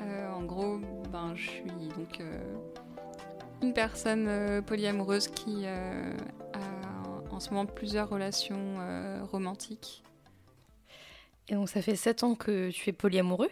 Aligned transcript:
Euh, 0.00 0.30
en 0.32 0.42
gros, 0.44 0.78
ben, 1.10 1.34
je 1.34 1.50
suis 1.50 1.64
donc 1.64 2.20
euh, 2.20 2.56
une 3.62 3.72
personne 3.72 4.26
euh, 4.28 4.62
polyamoureuse 4.62 5.26
qui 5.28 5.66
a 5.66 6.12
en 7.30 7.40
ce 7.40 7.50
moment 7.50 7.66
plusieurs 7.66 8.08
relations 8.08 8.76
romantiques. 9.30 10.04
Et 11.48 11.54
donc 11.54 11.68
ça 11.68 11.80
fait 11.80 11.96
7 11.96 12.22
ans 12.24 12.34
que 12.34 12.70
tu 12.70 12.90
es 12.90 12.92
polyamoureux. 12.92 13.50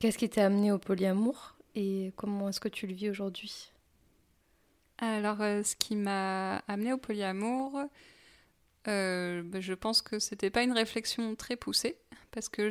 Qu'est-ce 0.00 0.16
qui 0.16 0.28
t'a 0.28 0.46
amené 0.46 0.72
au 0.72 0.78
polyamour 0.78 1.56
et 1.74 2.12
comment 2.16 2.48
est-ce 2.48 2.60
que 2.60 2.68
tu 2.68 2.86
le 2.86 2.94
vis 2.94 3.10
aujourd'hui? 3.10 3.72
Alors, 4.98 5.38
ce 5.38 5.76
qui 5.76 5.96
m'a 5.96 6.62
amené 6.68 6.94
au 6.94 6.98
polyamour, 6.98 7.82
euh, 8.88 9.42
bah, 9.44 9.60
je 9.60 9.74
pense 9.74 10.02
que 10.02 10.18
c'était 10.18 10.50
pas 10.50 10.62
une 10.62 10.72
réflexion 10.72 11.34
très 11.34 11.56
poussée 11.56 11.96
parce 12.30 12.48
que 12.48 12.70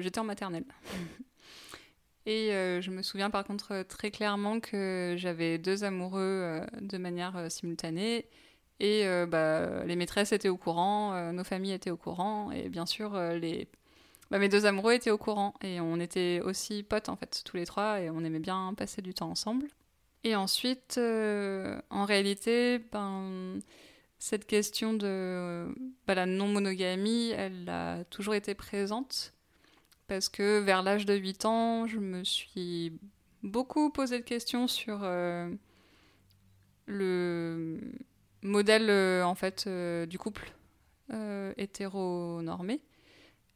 j'étais 0.00 0.18
en 0.18 0.24
maternelle. 0.24 0.64
Et 2.26 2.54
euh, 2.54 2.80
je 2.80 2.90
me 2.90 3.02
souviens 3.02 3.28
par 3.28 3.44
contre 3.44 3.82
très 3.82 4.10
clairement 4.10 4.58
que 4.58 5.14
j'avais 5.18 5.58
deux 5.58 5.84
amoureux 5.84 6.20
euh, 6.22 6.66
de 6.80 6.96
manière 6.96 7.50
simultanée. 7.50 8.26
Et 8.80 9.04
bah, 9.28 9.84
les 9.84 9.94
maîtresses 9.94 10.32
étaient 10.32 10.48
au 10.48 10.56
courant, 10.56 11.32
nos 11.32 11.44
familles 11.44 11.72
étaient 11.74 11.92
au 11.92 11.96
courant, 11.96 12.50
et 12.50 12.68
bien 12.68 12.86
sûr, 12.86 13.16
les... 13.16 13.68
Bah, 14.30 14.38
mes 14.40 14.48
deux 14.48 14.66
amoureux 14.66 14.94
étaient 14.94 15.12
au 15.12 15.16
courant. 15.16 15.54
Et 15.62 15.80
on 15.80 16.00
était 16.00 16.40
aussi 16.42 16.82
potes 16.82 17.08
en 17.08 17.14
fait, 17.14 17.42
tous 17.44 17.56
les 17.56 17.66
trois, 17.66 18.00
et 18.00 18.10
on 18.10 18.24
aimait 18.24 18.40
bien 18.40 18.74
passer 18.76 19.00
du 19.00 19.14
temps 19.14 19.30
ensemble. 19.30 19.68
Et 20.24 20.34
ensuite, 20.34 20.98
en 20.98 22.04
réalité, 22.04 22.80
ben 22.92 23.60
cette 24.24 24.46
question 24.46 24.94
de 24.94 25.66
bah, 26.06 26.14
la 26.14 26.24
non-monogamie, 26.24 27.32
elle 27.36 27.68
a 27.68 28.04
toujours 28.04 28.34
été 28.34 28.54
présente. 28.54 29.34
Parce 30.06 30.30
que 30.30 30.60
vers 30.60 30.82
l'âge 30.82 31.04
de 31.04 31.14
8 31.14 31.44
ans, 31.44 31.86
je 31.86 31.98
me 31.98 32.24
suis 32.24 32.98
beaucoup 33.42 33.90
posé 33.90 34.18
de 34.18 34.24
questions 34.24 34.66
sur 34.66 35.00
euh, 35.02 35.50
le 36.86 37.78
modèle 38.40 38.88
euh, 38.88 39.24
en 39.24 39.34
fait 39.34 39.64
euh, 39.66 40.06
du 40.06 40.18
couple 40.18 40.50
hétéronormé. 41.58 42.80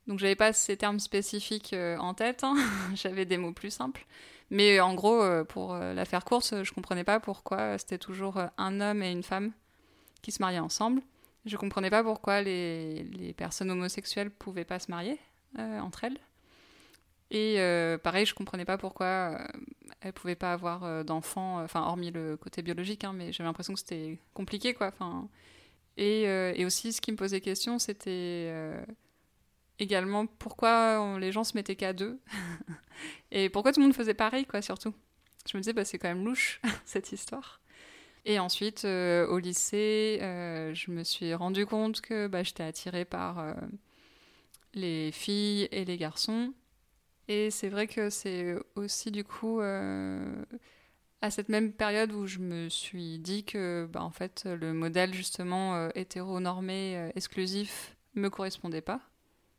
Donc 0.07 0.19
j'avais 0.19 0.37
pas 0.37 0.53
ces 0.53 0.77
termes 0.77 1.01
spécifiques 1.01 1.75
en 1.99 2.13
tête, 2.13 2.45
hein. 2.45 2.57
j'avais 2.95 3.25
des 3.25 3.39
mots 3.39 3.55
plus 3.55 3.71
simples. 3.71 4.07
Mais 4.51 4.81
en 4.81 4.95
gros, 4.95 5.23
pour 5.47 5.75
la 5.75 6.05
faire 6.05 6.27
course, 6.27 6.63
je 6.63 6.73
comprenais 6.75 7.05
pas 7.05 7.21
pourquoi 7.21 7.79
c'était 7.79 7.97
toujours 7.97 8.39
un 8.59 8.81
homme 8.83 9.03
et 9.03 9.11
une 9.11 9.23
femme 9.23 9.53
qui 10.23 10.33
se 10.33 10.43
mariaient 10.43 10.59
ensemble. 10.59 11.03
Je 11.45 11.57
comprenais 11.57 11.91
pas 11.91 12.03
pourquoi 12.03 12.43
les, 12.43 13.05
les 13.05 13.33
personnes 13.33 13.71
homosexuelles 13.71 14.31
pouvaient 14.31 14.65
pas 14.65 14.79
se 14.79 14.91
marier 14.91 15.19
euh, 15.59 15.81
entre 15.81 16.05
elles. 16.05 16.19
Et 17.31 17.57
euh, 17.59 17.99
pareil, 17.99 18.27
je 18.27 18.35
comprenais 18.35 18.65
pas 18.65 18.79
pourquoi 18.79 19.07
euh, 19.07 19.47
elles 20.01 20.13
pouvaient 20.13 20.35
pas 20.35 20.53
avoir 20.53 21.05
d'enfants, 21.05 21.63
enfin 21.63 21.83
hormis 21.83 22.11
le 22.11 22.37
côté 22.37 22.63
biologique, 22.63 23.05
hein, 23.05 23.13
mais 23.15 23.33
j'avais 23.33 23.49
l'impression 23.49 23.75
que 23.75 23.81
c'était 23.81 24.19
compliqué, 24.35 24.75
quoi. 24.75 24.89
Enfin, 24.89 25.29
et, 25.97 26.23
et, 26.23 26.65
aussi, 26.65 26.93
ce 26.93 27.01
qui 27.01 27.11
me 27.13 27.17
posait 27.17 27.41
question, 27.41 27.79
c'était 27.79 28.53
également 29.79 30.27
pourquoi 30.27 31.19
les 31.19 31.33
gens 31.33 31.45
se 31.45 31.57
mettaient 31.57 31.77
qu'à 31.77 31.93
deux 31.93 32.21
et 33.31 33.49
pourquoi 33.49 33.73
tout 33.73 33.81
le 33.81 33.87
monde 33.87 33.97
faisait 33.97 34.15
pareil, 34.15 34.47
quoi, 34.47 34.63
surtout. 34.63 34.95
Je 35.51 35.57
me 35.57 35.63
disais, 35.63 35.73
bah, 35.73 35.85
c'est 35.85 35.99
quand 35.99 36.09
même 36.09 36.25
louche 36.25 36.61
cette 36.85 37.13
histoire. 37.13 37.61
Et 38.29 38.39
ensuite, 38.39 38.85
euh, 38.85 39.27
au 39.27 39.39
lycée, 39.39 40.19
euh, 40.21 40.75
je 40.75 40.91
me 40.91 41.03
suis 41.03 41.33
rendu 41.33 41.65
compte 41.65 42.03
que 42.03 42.27
bah, 42.27 42.43
j'étais 42.43 42.63
attirée 42.63 43.07
par 43.07 43.39
euh, 43.39 43.55
les 44.75 45.13
filles 45.13 45.67
et 45.73 45.87
les 45.87 45.97
garçons. 45.97 46.53
Et 47.29 47.51
c'est 47.51 47.71
vrai 47.71 47.87
que 47.87 48.11
c'est 48.11 48.55
aussi 48.75 49.11
du 49.11 49.25
coup 49.25 49.61
à 49.61 51.31
cette 51.31 51.49
même 51.49 51.73
période 51.73 52.13
où 52.13 52.27
je 52.27 52.39
me 52.39 52.69
suis 52.69 53.19
dit 53.19 53.45
que 53.45 53.89
bah, 53.91 54.03
en 54.03 54.11
fait 54.11 54.45
le 54.47 54.73
modèle 54.73 55.13
justement 55.13 55.91
hétéronormé 55.91 57.11
exclusif 57.15 57.97
me 58.15 58.31
correspondait 58.31 58.81
pas. 58.81 59.01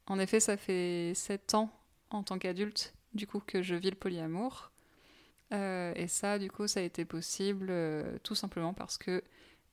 En 0.08 0.20
effet, 0.20 0.40
ça 0.40 0.58
fait 0.58 1.14
sept 1.14 1.54
ans 1.54 1.70
en 2.10 2.24
tant 2.24 2.40
qu'adulte 2.40 2.96
du 3.14 3.28
coup 3.28 3.40
que 3.40 3.62
je 3.62 3.76
vis 3.76 3.92
le 3.92 3.96
polyamour. 3.96 4.72
Euh, 5.52 5.94
et 5.96 6.08
ça, 6.08 6.38
du 6.38 6.50
coup, 6.52 6.68
ça 6.68 6.80
a 6.80 6.84
été 6.84 7.06
possible 7.06 7.68
euh, 7.70 8.18
tout 8.24 8.36
simplement 8.36 8.74
parce 8.74 8.98
que 8.98 9.24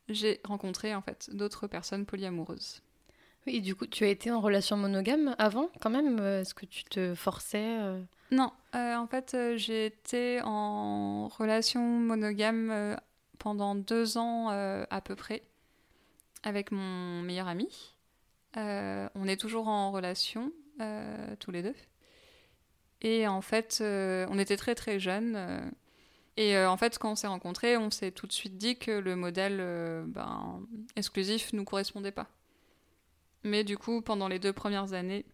j'ai 0.09 0.41
rencontré 0.45 0.95
en 0.95 1.03
fait 1.03 1.31
d'autres 1.33 1.67
personnes 1.67 2.07
polyamoureuses. 2.07 2.83
Oui, 3.47 3.57
et 3.57 3.61
du 3.61 3.75
coup, 3.75 3.87
tu 3.87 4.05
as 4.05 4.09
été 4.09 4.31
en 4.31 4.41
relation 4.41 4.77
monogame 4.77 5.35
avant, 5.39 5.71
quand 5.81 5.91
même 5.91 6.19
Est-ce 6.19 6.55
que 6.55 6.67
tu 6.67 6.85
te 6.85 7.15
forçais 7.15 7.79
euh 7.81 8.03
Non, 8.31 8.53
en 8.73 9.07
fait, 9.07 9.37
j'ai 9.57 9.87
été 9.87 10.41
en 10.43 11.29
relation 11.29 11.81
monogame 11.81 12.97
pendant 13.39 13.77
deux 13.77 14.19
ans 14.19 14.49
à 14.49 15.01
peu 15.01 15.15
près 15.15 15.43
avec 16.43 16.73
mon 16.73 17.23
meilleur 17.23 17.47
ami. 17.47 17.69
on 18.57 19.29
est 19.29 19.41
toujours 19.41 19.69
en 19.69 19.93
relation, 19.93 20.51
tous 21.39 21.53
les 21.53 21.63
deux. 21.63 21.75
Et 23.03 23.27
en 23.27 23.43
fait, 23.43 23.79
euh, 23.81 24.27
on 24.31 24.39
était 24.39 24.57
très 24.57 24.75
très 24.75 24.99
jeunes. 24.99 25.35
Euh, 25.37 25.61
et 26.37 26.57
euh, 26.57 26.71
en 26.71 26.77
fait, 26.77 26.99
quand 26.99 27.13
on 27.13 27.15
s'est 27.15 27.27
rencontrés, 27.27 27.77
on 27.77 27.91
s'est 27.91 28.11
tout 28.11 28.27
de 28.27 28.33
suite 28.33 28.57
dit 28.57 28.79
que 28.79 28.91
le 28.91 29.17
modèle 29.17 29.59
ben, 30.07 30.61
exclusif 30.97 31.53
nous 31.53 31.65
correspondait 31.65 32.13
pas. 32.13 32.29
Mais 33.43 33.65
du 33.65 33.79
coup, 33.79 34.03
pendant 34.03 34.29
les 34.29 34.39
deux 34.39 34.53
premières 34.53 34.93
années, 34.93 35.25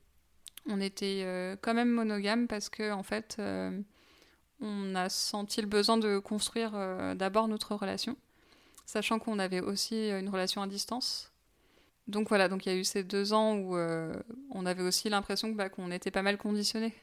on 0.68 0.80
était 0.80 1.26
quand 1.60 1.74
même 1.74 1.90
monogame 1.90 2.46
parce 2.46 2.68
que 2.68 2.92
en 2.92 3.02
fait, 3.02 3.40
on 4.60 4.94
a 4.94 5.08
senti 5.08 5.60
le 5.60 5.66
besoin 5.66 5.96
de 5.96 6.18
construire 6.18 6.72
d'abord 7.16 7.48
notre 7.48 7.74
relation, 7.74 8.16
sachant 8.86 9.18
qu'on 9.18 9.40
avait 9.40 9.60
aussi 9.60 10.10
une 10.10 10.28
relation 10.28 10.62
à 10.62 10.68
distance. 10.68 11.32
Donc 12.06 12.28
voilà, 12.28 12.48
donc 12.48 12.66
il 12.66 12.72
y 12.72 12.74
a 12.76 12.78
eu 12.78 12.84
ces 12.84 13.02
deux 13.02 13.32
ans 13.32 13.56
où 13.56 13.76
on 14.50 14.66
avait 14.66 14.82
aussi 14.82 15.08
l'impression 15.08 15.48
bah, 15.48 15.68
qu'on 15.68 15.90
était 15.90 16.12
pas 16.12 16.22
mal 16.22 16.38
conditionné 16.38 16.94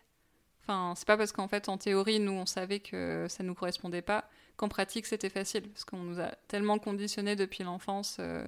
Enfin, 0.62 0.94
c'est 0.96 1.08
pas 1.08 1.18
parce 1.18 1.31
qu'en 1.31 1.47
fait, 1.47 1.70
en 1.70 1.78
théorie, 1.78 2.20
nous, 2.20 2.31
on 2.31 2.46
savait 2.46 2.80
que 2.80 3.25
ça 3.30 3.44
nous 3.44 3.56
correspondait 3.56 4.02
pas, 4.02 4.30
qu'en 4.58 4.70
pratique, 4.70 5.06
c'était 5.06 5.30
facile. 5.30 5.70
Parce 5.70 5.86
qu'on 5.86 6.03
nous 6.03 6.20
a 6.20 6.31
tellement 6.47 6.78
conditionnés 6.80 7.36
depuis 7.36 7.64
l'enfance 7.64 8.18
euh, 8.20 8.46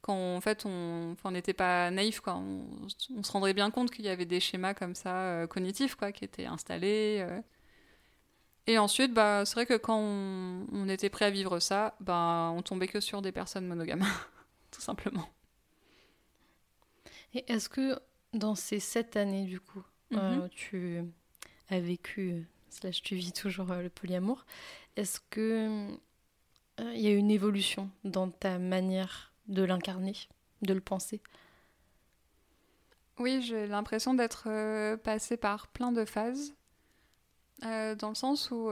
qu'en 0.00 0.40
fait, 0.40 0.64
on 0.66 1.16
n'était 1.30 1.52
pas 1.52 1.90
naïf, 1.90 2.20
quoi. 2.20 2.36
On, 2.36 2.88
se 2.88 3.32
rendrait 3.32 3.54
bien 3.54 3.70
compte 3.70 3.90
qu'il 3.90 4.04
y 4.04 4.08
avait 4.08 4.26
des 4.26 4.40
schémas 4.40 4.74
comme 4.74 4.94
ça, 4.94 5.16
euh, 5.16 5.46
cognitifs, 5.46 5.96
quoi, 5.96 6.12
qui 6.12 6.24
étaient 6.24 6.46
installés. 6.46 7.24
Euh. 7.28 7.40
Et 8.66 8.78
ensuite, 8.78 9.12
bah, 9.12 9.44
c'est 9.44 9.54
vrai 9.54 9.66
que 9.66 9.76
quand 9.76 9.98
on, 9.98 10.88
était 10.88 11.10
prêt 11.10 11.26
à 11.26 11.30
vivre 11.30 11.58
ça, 11.58 11.96
bah, 12.00 12.52
on 12.54 12.62
tombait 12.62 12.88
que 12.88 13.00
sur 13.00 13.20
des 13.20 13.32
personnes 13.32 13.66
monogames, 13.66 14.04
tout 14.70 14.80
simplement. 14.80 15.28
Et 17.34 17.50
est-ce 17.52 17.68
que 17.68 17.98
dans 18.32 18.54
ces 18.54 18.80
sept 18.80 19.16
années, 19.16 19.44
du 19.44 19.60
coup, 19.60 19.82
mm-hmm. 20.12 20.48
tu 20.50 21.02
vécu, 21.80 22.46
slash 22.70 23.02
tu 23.02 23.14
vis 23.14 23.32
toujours 23.32 23.70
euh, 23.70 23.82
le 23.82 23.90
polyamour, 23.90 24.44
est-ce 24.96 25.20
que 25.30 25.88
il 26.78 26.84
euh, 26.84 26.94
y 26.94 27.06
a 27.06 27.12
une 27.12 27.30
évolution 27.30 27.90
dans 28.04 28.30
ta 28.30 28.58
manière 28.58 29.32
de 29.46 29.62
l'incarner, 29.62 30.16
de 30.62 30.74
le 30.74 30.80
penser? 30.80 31.20
Oui, 33.18 33.42
j'ai 33.42 33.66
l'impression 33.68 34.14
d'être 34.14 34.48
euh, 34.48 34.96
passée 34.96 35.36
par 35.36 35.68
plein 35.68 35.92
de 35.92 36.04
phases, 36.04 36.54
dans 37.62 38.08
le 38.08 38.14
sens 38.14 38.50
où 38.50 38.70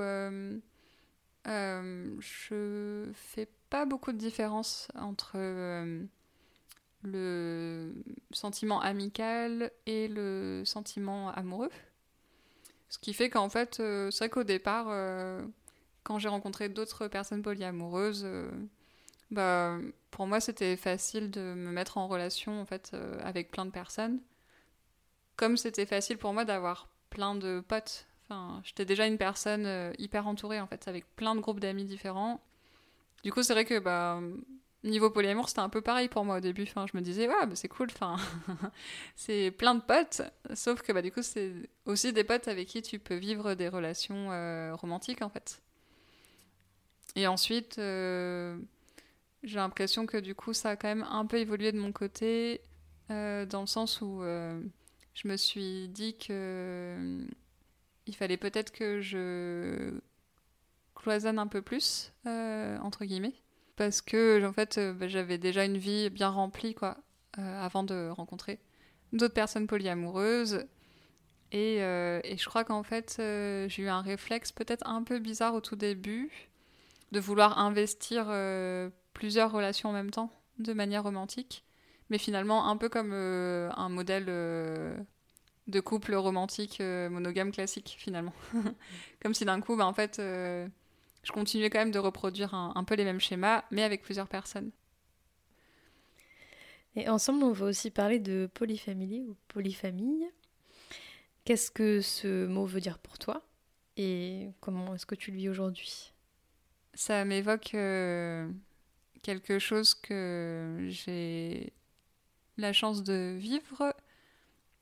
je 1.46 3.10
fais 3.14 3.48
pas 3.70 3.86
beaucoup 3.86 4.12
de 4.12 4.18
différence 4.18 4.88
entre 4.96 5.38
le 7.02 7.94
sentiment 8.32 8.80
amical 8.80 9.70
et 9.86 10.08
le 10.08 10.62
sentiment 10.64 11.30
amoureux. 11.30 11.70
Ce 12.92 12.98
qui 12.98 13.14
fait 13.14 13.30
qu'en 13.30 13.48
fait, 13.48 13.80
euh, 13.80 14.10
c'est 14.10 14.18
vrai 14.18 14.28
qu'au 14.28 14.44
départ, 14.44 14.88
euh, 14.90 15.42
quand 16.02 16.18
j'ai 16.18 16.28
rencontré 16.28 16.68
d'autres 16.68 17.08
personnes 17.08 17.40
polyamoureuses, 17.40 18.24
euh, 18.26 18.50
bah, 19.30 19.78
pour 20.10 20.26
moi, 20.26 20.40
c'était 20.40 20.76
facile 20.76 21.30
de 21.30 21.40
me 21.40 21.72
mettre 21.72 21.96
en 21.96 22.06
relation 22.06 22.60
en 22.60 22.66
fait 22.66 22.94
avec 23.24 23.50
plein 23.50 23.64
de 23.64 23.70
personnes. 23.70 24.20
comme 25.36 25.56
c'était 25.56 25.86
facile 25.86 26.18
pour 26.18 26.34
moi 26.34 26.44
d'avoir 26.44 26.88
plein 27.08 27.34
de 27.34 27.64
potes, 27.66 28.06
j'étais 28.62 28.84
déjà 28.84 29.06
une 29.06 29.18
personne 29.18 29.94
hyper 29.98 30.26
entourée 30.28 30.60
en 30.60 30.66
fait, 30.66 30.86
avec 30.86 31.06
plein 31.16 31.34
de 31.34 31.40
groupes 31.40 31.60
d'amis 31.60 31.84
différents. 31.86 32.42
Du 33.24 33.32
coup, 33.32 33.42
c'est 33.42 33.54
vrai 33.54 33.64
que 33.64 33.78
bah, 33.78 34.20
niveau 34.84 35.10
polyamour, 35.10 35.48
c'était 35.48 35.60
un 35.60 35.68
peu 35.68 35.80
pareil 35.80 36.08
pour 36.08 36.24
moi 36.24 36.38
au 36.38 36.40
début. 36.40 36.64
Enfin, 36.64 36.86
je 36.90 36.96
me 36.96 37.02
disais, 37.02 37.28
ouais, 37.28 37.46
bah, 37.46 37.54
c'est 37.54 37.68
cool, 37.68 37.88
enfin, 37.92 38.16
c'est 39.16 39.50
plein 39.50 39.74
de 39.74 39.80
potes, 39.82 40.22
sauf 40.54 40.82
que 40.82 40.92
bah, 40.92 41.02
du 41.02 41.12
coup, 41.12 41.22
c'est 41.22 41.52
aussi 41.86 42.12
des 42.12 42.24
potes 42.24 42.48
avec 42.48 42.68
qui 42.68 42.82
tu 42.82 42.98
peux 42.98 43.14
vivre 43.14 43.54
des 43.54 43.68
relations 43.68 44.32
euh, 44.32 44.74
romantiques 44.74 45.22
en 45.22 45.28
fait. 45.28 45.62
Et 47.14 47.26
ensuite, 47.26 47.78
euh, 47.78 48.58
j'ai 49.42 49.56
l'impression 49.56 50.06
que 50.06 50.16
du 50.16 50.34
coup, 50.34 50.52
ça 50.52 50.70
a 50.70 50.76
quand 50.76 50.88
même 50.88 51.06
un 51.08 51.26
peu 51.26 51.38
évolué 51.38 51.70
de 51.72 51.78
mon 51.78 51.92
côté, 51.92 52.62
euh, 53.10 53.46
dans 53.46 53.60
le 53.60 53.66
sens 53.66 54.00
où 54.00 54.22
je 54.22 55.28
me 55.28 55.36
suis 55.36 55.88
dit 55.88 56.16
que 56.16 57.20
il 58.06 58.16
fallait 58.16 58.36
peut-être 58.36 58.72
que 58.72 59.00
je 59.00 59.92
cloisonne 60.96 61.38
un 61.38 61.46
peu 61.46 61.62
plus, 61.62 62.12
entre 62.24 63.04
guillemets, 63.04 63.34
parce 63.84 64.00
que 64.02 64.44
en 64.46 64.52
fait, 64.52 64.78
bah, 64.78 65.08
j'avais 65.08 65.38
déjà 65.38 65.64
une 65.64 65.78
vie 65.78 66.10
bien 66.10 66.28
remplie, 66.28 66.74
quoi, 66.74 66.96
avant 67.36 67.82
de 67.82 68.10
rencontrer 68.10 68.60
d'autres 69.12 69.34
personnes 69.34 69.66
polyamoureuses. 69.66 70.66
Et, 71.50 71.76
et 71.78 72.36
je 72.38 72.44
crois 72.46 72.64
qu'en 72.64 72.82
fait, 72.82 73.16
j'ai 73.18 73.82
eu 73.82 73.88
un 73.88 74.00
réflexe 74.00 74.52
peut-être 74.52 74.86
un 74.86 75.02
peu 75.02 75.18
bizarre 75.18 75.54
au 75.54 75.60
tout 75.60 75.76
début 75.76 76.30
de 77.10 77.20
vouloir 77.20 77.58
investir 77.58 78.26
plusieurs 79.12 79.52
relations 79.52 79.90
en 79.90 79.92
même 79.92 80.10
temps, 80.10 80.30
de 80.58 80.72
manière 80.72 81.02
romantique. 81.02 81.64
Mais 82.12 82.18
finalement, 82.18 82.68
un 82.68 82.76
peu 82.76 82.88
comme 82.90 83.12
euh, 83.14 83.70
un 83.74 83.88
modèle 83.88 84.26
euh, 84.28 84.94
de 85.66 85.80
couple 85.80 86.14
romantique 86.14 86.78
euh, 86.80 87.08
monogame 87.08 87.52
classique, 87.52 87.96
finalement. 87.98 88.34
comme 89.22 89.34
si 89.34 89.46
d'un 89.46 89.60
coup, 89.60 89.76
bah, 89.76 89.86
en 89.86 89.94
fait, 89.94 90.20
je 91.22 91.32
continuais 91.32 91.70
quand 91.70 91.78
même 91.78 91.90
de 91.90 91.98
reproduire 91.98 92.54
un, 92.54 92.72
un, 92.74 92.84
peu 92.84 92.94
les 92.94 93.04
mêmes 93.04 93.20
schémas, 93.20 93.64
mais 93.70 93.82
avec 93.82 94.02
plusieurs 94.02 94.28
personnes. 94.28 94.70
Et 96.94 97.08
ensemble, 97.08 97.44
on 97.44 97.52
va 97.52 97.66
aussi 97.66 97.90
parler 97.90 98.18
de 98.18 98.50
polyfamily 98.52 99.22
ou 99.22 99.36
polyfamille. 99.48 100.26
Qu'est-ce 101.44 101.70
que 101.70 102.00
ce 102.00 102.46
mot 102.46 102.66
veut 102.66 102.80
dire 102.80 102.98
pour 102.98 103.18
toi 103.18 103.42
et 103.96 104.48
comment 104.60 104.94
est-ce 104.94 105.06
que 105.06 105.14
tu 105.14 105.30
le 105.30 105.36
vis 105.38 105.48
aujourd'hui? 105.48 106.12
Ça 106.94 107.24
m'évoque 107.24 107.74
quelque 109.22 109.58
chose 109.58 109.94
que 109.94 110.86
j'ai 110.88 111.72
la 112.58 112.72
chance 112.72 113.02
de 113.02 113.34
vivre. 113.38 113.94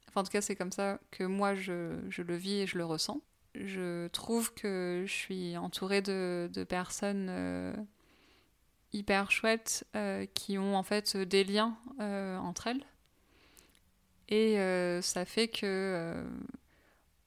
Enfin, 0.08 0.20
en 0.20 0.24
tout 0.24 0.30
cas, 0.30 0.40
c'est 0.40 0.56
comme 0.56 0.72
ça 0.72 1.00
que 1.10 1.24
moi, 1.24 1.54
je, 1.54 1.98
je, 2.08 2.22
le 2.22 2.36
vis 2.36 2.60
et 2.60 2.66
je 2.66 2.78
le 2.78 2.84
ressens. 2.84 3.20
Je 3.54 4.06
trouve 4.08 4.54
que 4.54 5.04
je 5.06 5.12
suis 5.12 5.56
entourée 5.56 6.02
de, 6.02 6.48
de 6.52 6.62
personnes 6.64 7.26
euh, 7.30 7.74
hyper 8.92 9.30
chouettes 9.30 9.84
euh, 9.96 10.26
qui 10.34 10.56
ont 10.56 10.76
en 10.76 10.82
fait 10.82 11.16
des 11.16 11.42
liens 11.42 11.76
euh, 12.00 12.38
entre 12.38 12.68
elles. 12.68 12.84
Et 14.32 14.54
ça 15.02 15.24
fait 15.24 15.48
que 15.48 16.24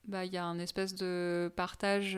bah, 0.06 0.24
il 0.24 0.31
y 0.31 0.38
a 0.38 0.46
un 0.46 0.58
espèce 0.58 0.96
de 0.96 1.52
partage 1.54 2.18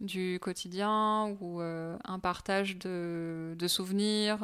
du 0.00 0.38
quotidien 0.42 1.34
ou 1.40 1.60
un 1.60 2.18
partage 2.18 2.76
de, 2.76 3.54
de 3.58 3.66
souvenirs, 3.66 4.40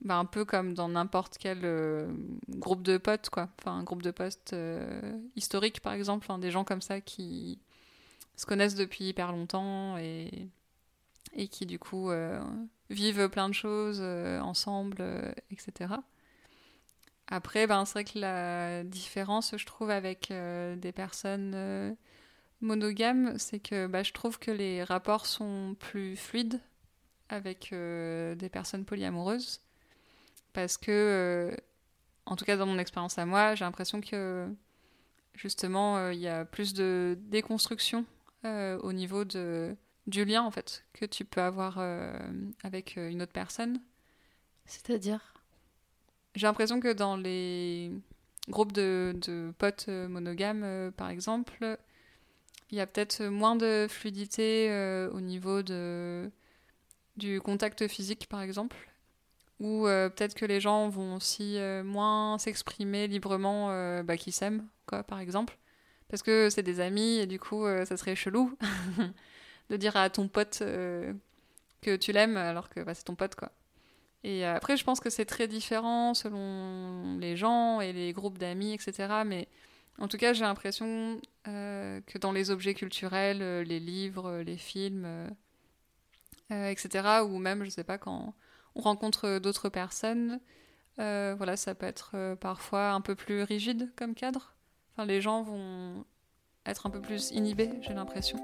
bah, 0.00 0.16
un 0.16 0.24
peu 0.24 0.44
comme 0.44 0.74
dans 0.74 0.88
n'importe 0.88 1.38
quel 1.38 1.60
euh, 1.64 2.06
groupe 2.48 2.82
de 2.82 2.98
potes, 2.98 3.30
quoi. 3.30 3.48
Enfin, 3.58 3.72
un 3.72 3.82
groupe 3.82 4.02
de 4.02 4.10
potes 4.10 4.54
historique, 5.36 5.80
par 5.80 5.92
exemple, 5.92 6.26
des 6.38 6.50
gens 6.50 6.64
comme 6.64 6.82
ça 6.82 7.00
qui 7.00 7.58
se 8.36 8.46
connaissent 8.46 8.76
depuis 8.76 9.06
hyper 9.06 9.32
longtemps 9.32 9.98
et, 9.98 10.48
et 11.34 11.48
qui, 11.48 11.66
du 11.66 11.78
coup, 11.78 12.10
vivent 12.90 13.28
plein 13.28 13.48
de 13.48 13.54
choses 13.54 14.00
ensemble, 14.00 15.02
etc. 15.50 15.94
Après, 17.26 17.66
ben, 17.66 17.84
c'est 17.84 17.92
vrai 17.94 18.04
que 18.04 18.18
la 18.18 18.84
différence, 18.84 19.56
je 19.56 19.66
trouve, 19.66 19.90
avec 19.90 20.32
des 20.32 20.92
personnes 20.92 21.96
monogame, 22.60 23.38
c'est 23.38 23.60
que 23.60 23.86
bah, 23.86 24.02
je 24.02 24.12
trouve 24.12 24.38
que 24.38 24.50
les 24.50 24.82
rapports 24.82 25.26
sont 25.26 25.76
plus 25.78 26.16
fluides 26.16 26.60
avec 27.28 27.72
euh, 27.72 28.34
des 28.34 28.48
personnes 28.48 28.84
polyamoureuses. 28.84 29.60
Parce 30.58 30.76
que, 30.76 30.90
euh, 30.90 31.56
en 32.26 32.34
tout 32.34 32.44
cas 32.44 32.56
dans 32.56 32.66
mon 32.66 32.80
expérience 32.80 33.16
à 33.16 33.24
moi, 33.24 33.54
j'ai 33.54 33.64
l'impression 33.64 34.00
que 34.00 34.48
justement, 35.34 35.98
euh, 35.98 36.12
il 36.12 36.18
y 36.18 36.26
a 36.26 36.44
plus 36.44 36.74
de 36.74 37.16
déconstruction 37.26 38.04
au 38.42 38.92
niveau 38.92 39.24
de, 39.24 39.76
du 40.08 40.24
lien 40.24 40.42
en 40.42 40.50
fait 40.50 40.84
que 40.94 41.04
tu 41.04 41.24
peux 41.24 41.40
avoir 41.40 41.78
avec 42.64 42.96
une 42.96 43.22
autre 43.22 43.32
personne. 43.32 43.80
C'est-à-dire? 44.66 45.32
J'ai 46.34 46.48
l'impression 46.48 46.80
que 46.80 46.92
dans 46.92 47.16
les 47.16 47.92
groupes 48.48 48.72
de, 48.72 49.14
de 49.14 49.52
potes 49.58 49.86
monogames, 49.86 50.90
par 50.96 51.08
exemple, 51.08 51.78
il 52.72 52.78
y 52.78 52.80
a 52.80 52.86
peut-être 52.88 53.22
moins 53.26 53.54
de 53.54 53.86
fluidité 53.88 54.72
euh, 54.72 55.08
au 55.12 55.20
niveau 55.20 55.62
de, 55.62 56.32
du 57.16 57.40
contact 57.40 57.86
physique, 57.86 58.26
par 58.28 58.42
exemple. 58.42 58.87
Ou 59.60 59.86
euh, 59.86 60.08
peut-être 60.08 60.34
que 60.34 60.46
les 60.46 60.60
gens 60.60 60.88
vont 60.88 61.16
aussi 61.16 61.58
euh, 61.58 61.82
moins 61.82 62.38
s'exprimer 62.38 63.08
librement 63.08 63.68
bah, 64.02 64.16
qu'ils 64.16 64.32
s'aiment, 64.32 64.66
quoi, 64.86 65.02
par 65.02 65.20
exemple. 65.20 65.58
Parce 66.08 66.22
que 66.22 66.48
c'est 66.50 66.62
des 66.62 66.80
amis 66.80 67.18
et 67.18 67.26
du 67.26 67.38
coup, 67.38 67.66
ça 67.84 67.96
serait 67.96 68.16
chelou 68.16 68.56
de 69.70 69.76
dire 69.76 69.96
à 69.96 70.08
ton 70.08 70.28
pote 70.28 70.60
que 70.60 71.96
tu 71.96 72.12
l'aimes 72.12 72.36
alors 72.36 72.70
que 72.70 72.80
bah, 72.80 72.94
c'est 72.94 73.04
ton 73.04 73.14
pote, 73.14 73.34
quoi. 73.34 73.52
Et 74.24 74.44
après, 74.44 74.76
je 74.76 74.84
pense 74.84 75.00
que 75.00 75.10
c'est 75.10 75.26
très 75.26 75.46
différent 75.46 76.12
selon 76.12 77.18
les 77.18 77.36
gens 77.36 77.80
et 77.80 77.92
les 77.92 78.12
groupes 78.12 78.38
d'amis, 78.38 78.72
etc. 78.72 79.22
Mais 79.24 79.48
en 79.98 80.06
tout 80.06 80.16
cas, 80.16 80.32
j'ai 80.32 80.44
l'impression 80.44 81.20
euh, 81.48 82.00
que 82.06 82.18
dans 82.18 82.32
les 82.32 82.50
objets 82.50 82.74
culturels, 82.74 83.42
euh, 83.42 83.64
les 83.64 83.80
livres, 83.80 84.28
euh, 84.30 84.42
les 84.42 84.56
films, 84.56 85.06
etc., 86.50 87.22
ou 87.24 87.38
même, 87.38 87.64
je 87.64 87.70
sais 87.70 87.84
pas, 87.84 87.98
quand 87.98 88.34
on 88.78 88.82
rencontre 88.82 89.38
d'autres 89.38 89.68
personnes, 89.68 90.40
voilà, 90.96 91.56
ça 91.56 91.74
peut 91.74 91.86
être 91.86 92.36
parfois 92.40 92.90
un 92.92 93.00
peu 93.00 93.14
plus 93.14 93.42
rigide 93.42 93.92
comme 93.96 94.14
cadre. 94.14 94.54
Les 95.06 95.20
gens 95.20 95.42
vont 95.42 96.04
être 96.64 96.86
un 96.86 96.90
peu 96.90 97.00
plus 97.00 97.30
inhibés, 97.30 97.70
j'ai 97.82 97.94
l'impression. 97.94 98.38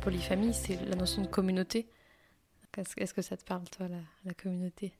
Polyfamille, 0.00 0.54
c'est 0.54 0.76
la 0.86 0.96
notion 0.96 1.20
de 1.22 1.26
communauté. 1.26 1.86
Est-ce 2.76 3.12
que 3.12 3.22
ça 3.22 3.36
te 3.36 3.44
parle, 3.44 3.68
toi, 3.68 3.86
la, 4.24 4.34
communauté? 4.34 4.94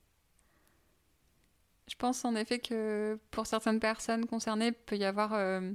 Je 1.88 1.96
pense 1.96 2.24
en 2.24 2.34
effet 2.34 2.58
que 2.58 3.18
pour 3.30 3.46
certaines 3.46 3.80
personnes 3.80 4.26
concernées, 4.26 4.68
il 4.68 4.74
peut 4.74 4.96
y 4.96 5.04
avoir 5.04 5.32
euh, 5.32 5.72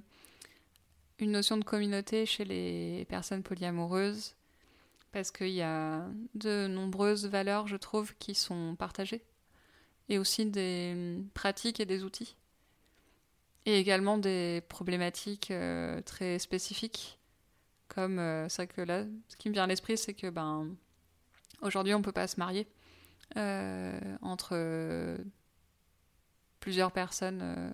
une 1.19 1.31
notion 1.31 1.57
de 1.57 1.63
communauté 1.63 2.25
chez 2.25 2.45
les 2.45 3.05
personnes 3.05 3.41
polyamoureuses, 3.41 4.35
parce 5.11 5.31
qu'il 5.31 5.49
y 5.49 5.63
a 5.63 6.05
de 6.35 6.67
nombreuses 6.67 7.25
valeurs, 7.25 7.67
je 7.67 7.77
trouve, 7.77 8.13
qui 8.17 8.35
sont 8.35 8.75
partagées, 8.77 9.23
et 10.07 10.19
aussi 10.19 10.45
des 10.45 11.17
pratiques 11.33 11.79
et 11.79 11.85
des 11.85 12.03
outils, 12.03 12.35
et 13.65 13.79
également 13.79 14.19
des 14.19 14.61
problématiques 14.69 15.49
euh, 15.49 16.01
très 16.01 16.37
spécifiques 16.37 17.17
comme 17.87 18.19
euh, 18.19 18.49
c'est 18.49 18.65
vrai 18.65 18.67
que 18.67 18.81
là, 18.81 19.03
ce 19.27 19.35
qui 19.37 19.49
me 19.49 19.53
vient 19.53 19.63
à 19.63 19.67
l'esprit, 19.67 19.97
c'est 19.97 20.13
que 20.13 20.29
ben 20.29 20.75
aujourd'hui 21.61 21.93
on 21.93 22.01
peut 22.01 22.11
pas 22.11 22.27
se 22.27 22.39
marier 22.39 22.67
euh, 23.37 23.99
entre 24.21 24.49
euh, 24.53 25.17
plusieurs 26.59 26.91
personnes. 26.91 27.41
Euh, 27.43 27.71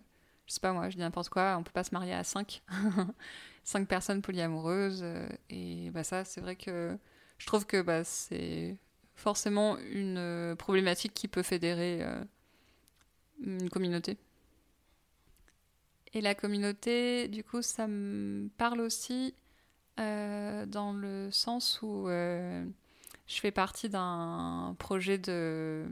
je 0.48 0.54
sais 0.54 0.60
pas 0.60 0.74
moi, 0.74 0.90
je 0.90 0.96
dis 0.96 1.02
n'importe 1.02 1.30
quoi. 1.30 1.56
On 1.58 1.64
peut 1.64 1.72
pas 1.72 1.84
se 1.84 1.94
marier 1.94 2.14
à 2.14 2.24
cinq, 2.24 2.62
cinq 3.64 3.88
personnes 3.88 4.22
polyamoureuses. 4.22 5.02
Euh, 5.04 5.30
et 5.50 5.90
bah 5.92 6.04
ça, 6.04 6.26
c'est 6.26 6.42
vrai 6.42 6.56
que 6.56 6.98
je 7.38 7.46
trouve 7.46 7.66
que 7.66 7.82
bah 7.82 8.04
c'est 8.04 8.78
forcément 9.16 9.78
une 9.78 10.18
euh, 10.18 10.56
problématique 10.56 11.14
qui 11.14 11.28
peut 11.28 11.44
fédérer 11.44 12.04
une 13.40 13.70
communauté. 13.70 14.18
Et 16.14 16.20
la 16.20 16.36
communauté, 16.36 17.30
du 17.30 17.44
coup, 17.44 17.62
ça 17.62 17.88
me 17.88 18.50
parle 18.58 18.82
aussi 18.82 19.34
euh, 20.00 20.66
dans 20.66 20.94
le 20.94 21.30
sens 21.32 21.80
où 21.82 22.08
euh, 22.08 22.66
je 23.28 23.40
fais 23.40 23.52
partie 23.52 23.90
d'un 23.90 24.76
projet 24.80 25.18
de 25.18 25.86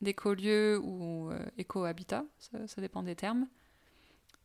d'écolieu 0.00 0.78
ou 0.82 1.30
euh, 1.30 1.44
éco-habitat, 1.56 2.24
ça, 2.38 2.80
dépend 2.80 3.02
des 3.02 3.16
termes, 3.16 3.48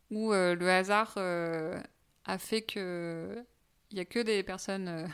où 0.10 0.32
le 0.32 0.70
hasard 0.70 1.18
a 1.18 2.38
fait 2.38 2.62
que 2.62 3.44
il 3.92 3.96
n'y 3.96 4.02
a 4.02 4.06
que 4.06 4.20
des 4.20 4.44
personnes 4.44 5.10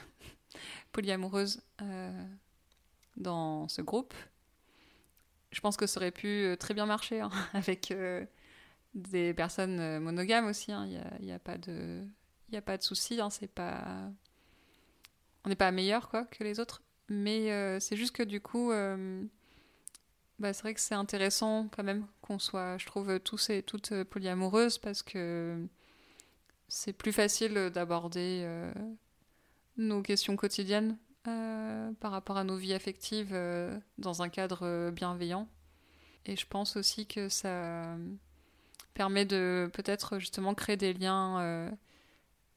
polyamoureuses 0.91 1.61
dans 3.17 3.67
ce 3.67 3.81
groupe. 3.81 4.13
Je 5.51 5.61
pense 5.61 5.77
que 5.77 5.87
ça 5.87 5.99
aurait 5.99 6.11
pu 6.11 6.55
très 6.59 6.73
bien 6.73 6.85
marcher 6.85 7.21
hein, 7.21 7.31
avec 7.53 7.93
des 8.93 9.33
personnes 9.33 9.99
monogames 9.99 10.45
aussi. 10.45 10.71
Hein. 10.71 10.85
Il 11.19 11.25
n'y 11.25 11.31
a, 11.31 11.35
a, 11.35 11.39
pas 11.39 11.57
de 11.57 12.05
il 12.49 12.51
n'y 12.51 12.57
a 12.57 12.61
pas 12.61 12.77
de 12.77 12.83
souci, 12.83 13.19
hein, 13.19 13.29
c'est 13.29 13.51
pas... 13.51 14.09
On 15.45 15.49
n'est 15.49 15.55
pas 15.55 15.71
meilleur 15.71 16.09
quoi, 16.09 16.25
que 16.25 16.43
les 16.43 16.59
autres. 16.59 16.81
Mais 17.07 17.51
euh, 17.51 17.79
c'est 17.79 17.95
juste 17.95 18.15
que 18.15 18.23
du 18.23 18.41
coup, 18.41 18.71
euh, 18.71 19.23
bah, 20.39 20.53
c'est 20.53 20.63
vrai 20.63 20.73
que 20.73 20.79
c'est 20.79 20.95
intéressant 20.95 21.67
quand 21.75 21.83
même 21.83 22.07
qu'on 22.21 22.39
soit, 22.39 22.77
je 22.77 22.85
trouve, 22.85 23.19
tous 23.19 23.49
et 23.49 23.61
toutes 23.61 24.03
polyamoureuses 24.05 24.79
parce 24.79 25.03
que 25.03 25.67
c'est 26.67 26.93
plus 26.93 27.13
facile 27.13 27.69
d'aborder 27.73 28.41
euh, 28.43 28.73
nos 29.77 30.01
questions 30.01 30.35
quotidiennes 30.35 30.97
par 31.99 32.11
rapport 32.11 32.37
à 32.37 32.43
nos 32.43 32.55
vies 32.55 32.75
affectives 32.75 33.35
dans 33.97 34.21
un 34.21 34.29
cadre 34.29 34.91
bienveillant. 34.91 35.47
Et 36.27 36.35
je 36.35 36.45
pense 36.45 36.75
aussi 36.75 37.07
que 37.07 37.29
ça 37.29 37.97
permet 38.93 39.25
de 39.25 39.67
peut-être 39.73 40.19
justement 40.19 40.53
créer 40.53 40.77
des 40.77 40.93
liens 40.93 41.71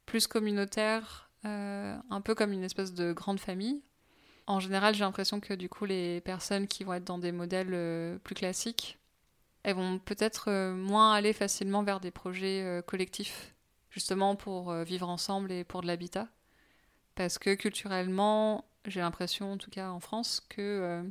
plus 0.09 0.25
communautaire, 0.25 1.29
euh, 1.45 1.95
un 2.09 2.21
peu 2.21 2.33
comme 2.33 2.51
une 2.51 2.63
espèce 2.63 2.95
de 2.95 3.13
grande 3.13 3.39
famille. 3.39 3.79
En 4.47 4.59
général, 4.59 4.95
j'ai 4.95 5.03
l'impression 5.03 5.39
que 5.39 5.53
du 5.53 5.69
coup, 5.69 5.85
les 5.85 6.19
personnes 6.21 6.67
qui 6.67 6.83
vont 6.83 6.93
être 6.93 7.03
dans 7.03 7.19
des 7.19 7.31
modèles 7.31 7.73
euh, 7.73 8.17
plus 8.17 8.33
classiques, 8.33 8.97
elles 9.61 9.75
vont 9.75 9.99
peut-être 9.99 10.49
euh, 10.49 10.73
moins 10.73 11.13
aller 11.13 11.31
facilement 11.31 11.83
vers 11.83 11.99
des 11.99 12.09
projets 12.09 12.81
collectifs, 12.87 13.53
justement 13.91 14.35
pour 14.35 14.73
vivre 14.73 15.07
ensemble 15.07 15.51
et 15.51 15.63
pour 15.63 15.81
de 15.81 15.87
l'habitat. 15.87 16.27
Parce 17.13 17.37
que 17.37 17.53
culturellement, 17.53 18.65
j'ai 18.85 19.01
l'impression, 19.01 19.53
en 19.53 19.57
tout 19.57 19.69
cas 19.69 19.91
en 19.91 19.99
France, 19.99 20.41
que 20.49 21.03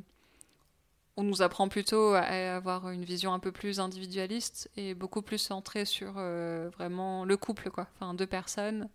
on 1.19 1.23
nous 1.23 1.41
apprend 1.41 1.67
plutôt 1.67 2.13
à 2.13 2.21
avoir 2.55 2.89
une 2.91 3.03
vision 3.03 3.33
un 3.33 3.39
peu 3.39 3.51
plus 3.51 3.81
individualiste 3.81 4.71
et 4.77 4.93
beaucoup 4.93 5.21
plus 5.21 5.37
centrée 5.37 5.83
sur 5.83 6.13
euh, 6.15 6.69
vraiment 6.77 7.25
le 7.25 7.35
couple, 7.35 7.69
quoi. 7.69 7.87
Enfin, 7.95 8.13
deux 8.13 8.25
personnes. 8.25 8.87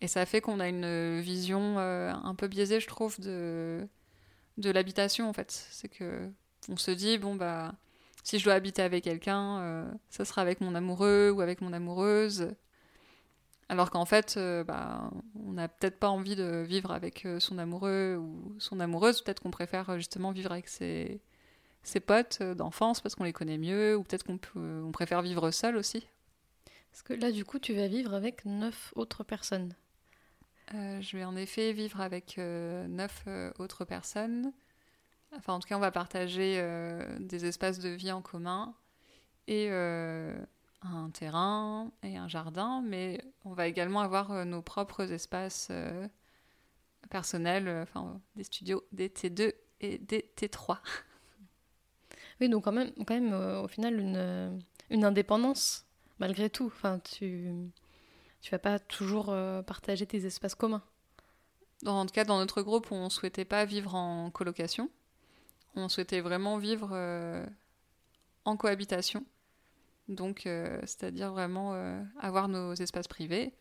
Et 0.00 0.06
ça 0.06 0.24
fait 0.24 0.40
qu'on 0.40 0.60
a 0.60 0.68
une 0.68 1.20
vision 1.20 1.78
euh, 1.78 2.12
un 2.12 2.34
peu 2.36 2.46
biaisée, 2.46 2.78
je 2.78 2.86
trouve, 2.86 3.18
de, 3.18 3.88
de 4.56 4.70
l'habitation, 4.70 5.28
en 5.28 5.32
fait. 5.32 5.50
C'est 5.70 5.88
que 5.88 6.30
on 6.68 6.76
se 6.76 6.92
dit, 6.92 7.18
bon, 7.18 7.34
bah, 7.34 7.74
si 8.22 8.38
je 8.38 8.44
dois 8.44 8.54
habiter 8.54 8.82
avec 8.82 9.02
quelqu'un, 9.02 9.58
euh, 9.58 9.90
ça 10.10 10.24
sera 10.24 10.42
avec 10.42 10.60
mon 10.60 10.76
amoureux 10.76 11.30
ou 11.30 11.40
avec 11.40 11.60
mon 11.60 11.72
amoureuse. 11.72 12.54
Alors 13.70 13.92
qu'en 13.92 14.04
fait, 14.04 14.34
euh, 14.36 14.64
bah, 14.64 15.12
on 15.36 15.52
n'a 15.52 15.68
peut-être 15.68 16.00
pas 16.00 16.08
envie 16.08 16.34
de 16.34 16.64
vivre 16.66 16.90
avec 16.90 17.24
euh, 17.24 17.38
son 17.38 17.56
amoureux 17.56 18.16
ou 18.16 18.56
son 18.58 18.80
amoureuse. 18.80 19.22
Peut-être 19.22 19.38
qu'on 19.38 19.52
préfère 19.52 19.90
euh, 19.90 19.96
justement 19.96 20.32
vivre 20.32 20.50
avec 20.50 20.66
ses, 20.66 21.20
ses 21.84 22.00
potes 22.00 22.42
d'enfance 22.42 23.00
parce 23.00 23.14
qu'on 23.14 23.22
les 23.22 23.32
connaît 23.32 23.58
mieux, 23.58 23.96
ou 23.96 24.02
peut-être 24.02 24.24
qu'on 24.24 24.40
on 24.56 24.90
préfère 24.90 25.22
vivre 25.22 25.52
seul 25.52 25.76
aussi. 25.76 26.08
Parce 26.90 27.04
que 27.04 27.12
là, 27.12 27.30
du 27.30 27.44
coup, 27.44 27.60
tu 27.60 27.72
vas 27.72 27.86
vivre 27.86 28.12
avec 28.12 28.44
neuf 28.44 28.92
autres 28.96 29.22
personnes. 29.22 29.76
je 30.72 31.16
vais 31.16 31.24
en 31.24 31.36
effet 31.36 31.72
vivre 31.72 32.00
avec 32.00 32.38
neuf 32.38 33.24
autres 33.60 33.84
personnes. 33.84 34.52
Enfin, 35.36 35.52
en 35.52 35.60
tout 35.60 35.68
cas, 35.68 35.76
on 35.76 35.80
va 35.80 35.92
partager 35.92 36.60
des 37.20 37.44
espaces 37.46 37.78
de 37.78 37.90
vie 37.90 38.10
en 38.10 38.20
commun. 38.20 38.74
Et 39.46 39.70
un 40.82 41.10
terrain 41.10 41.90
et 42.02 42.16
un 42.16 42.28
jardin, 42.28 42.82
mais 42.82 43.22
on 43.44 43.52
va 43.52 43.66
également 43.66 44.00
avoir 44.00 44.32
euh, 44.32 44.44
nos 44.44 44.62
propres 44.62 45.12
espaces 45.12 45.68
euh, 45.70 46.08
personnels, 47.10 47.68
euh, 47.68 47.82
enfin 47.82 48.20
des 48.36 48.44
studios 48.44 48.84
des 48.92 49.08
T2 49.08 49.52
et 49.80 49.98
des 49.98 50.30
T3. 50.36 50.78
Oui, 52.40 52.48
donc 52.48 52.64
quand 52.64 52.72
même, 52.72 52.90
quand 53.06 53.14
même 53.14 53.34
au 53.34 53.68
final, 53.68 54.00
une, 54.00 54.62
une, 54.88 55.04
indépendance, 55.04 55.84
malgré 56.20 56.48
tout. 56.48 56.66
Enfin, 56.68 56.98
tu 56.98 57.52
tu 58.40 58.50
vas 58.50 58.58
pas 58.58 58.78
toujours 58.78 59.26
partager 59.66 60.06
tes 60.06 60.24
espaces 60.24 60.54
communs. 60.54 60.82
En 61.84 62.06
tout 62.06 62.14
cas, 62.14 62.24
dans 62.24 62.38
notre 62.38 62.62
groupe, 62.62 62.92
on 62.92 63.10
souhaitait 63.10 63.44
pas 63.44 63.66
vivre 63.66 63.94
en 63.94 64.30
colocation. 64.30 64.88
On 65.74 65.90
souhaitait 65.90 66.22
vraiment 66.22 66.56
vivre 66.56 66.96
en 68.46 68.56
cohabitation. 68.56 69.22
Donc, 70.10 70.46
euh, 70.46 70.78
c'est-à-dire 70.82 71.30
vraiment 71.30 71.74
euh, 71.74 72.02
avoir 72.18 72.48
nos 72.48 72.74
espaces 72.74 73.06
privés. 73.06 73.54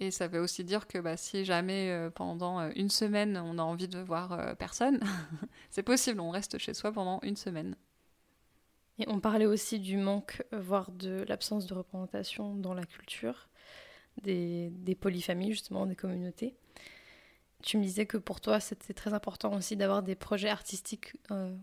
Et 0.00 0.10
ça 0.10 0.26
veut 0.26 0.40
aussi 0.40 0.64
dire 0.64 0.88
que 0.88 0.98
bah, 0.98 1.16
si 1.16 1.44
jamais 1.44 1.90
euh, 1.90 2.10
pendant 2.10 2.68
une 2.70 2.90
semaine 2.90 3.36
on 3.36 3.58
a 3.58 3.62
envie 3.62 3.86
de 3.86 4.00
voir 4.00 4.56
personne, 4.56 5.00
c'est 5.70 5.84
possible, 5.84 6.20
on 6.20 6.30
reste 6.30 6.58
chez 6.58 6.74
soi 6.74 6.90
pendant 6.90 7.20
une 7.22 7.36
semaine. 7.36 7.76
Et 8.98 9.04
on 9.06 9.20
parlait 9.20 9.46
aussi 9.46 9.78
du 9.78 9.96
manque, 9.96 10.42
voire 10.50 10.90
de 10.90 11.24
l'absence 11.28 11.66
de 11.66 11.74
représentation 11.74 12.56
dans 12.56 12.74
la 12.74 12.84
culture, 12.84 13.48
des, 14.20 14.70
des 14.70 14.94
polyfamilles, 14.94 15.52
justement, 15.52 15.86
des 15.86 15.96
communautés. 15.96 16.56
Tu 17.62 17.78
me 17.78 17.84
disais 17.84 18.06
que 18.06 18.16
pour 18.16 18.40
toi, 18.40 18.58
c'était 18.58 18.92
très 18.94 19.14
important 19.14 19.54
aussi 19.54 19.76
d'avoir 19.76 20.02
des 20.02 20.16
projets 20.16 20.50
artistiques 20.50 21.14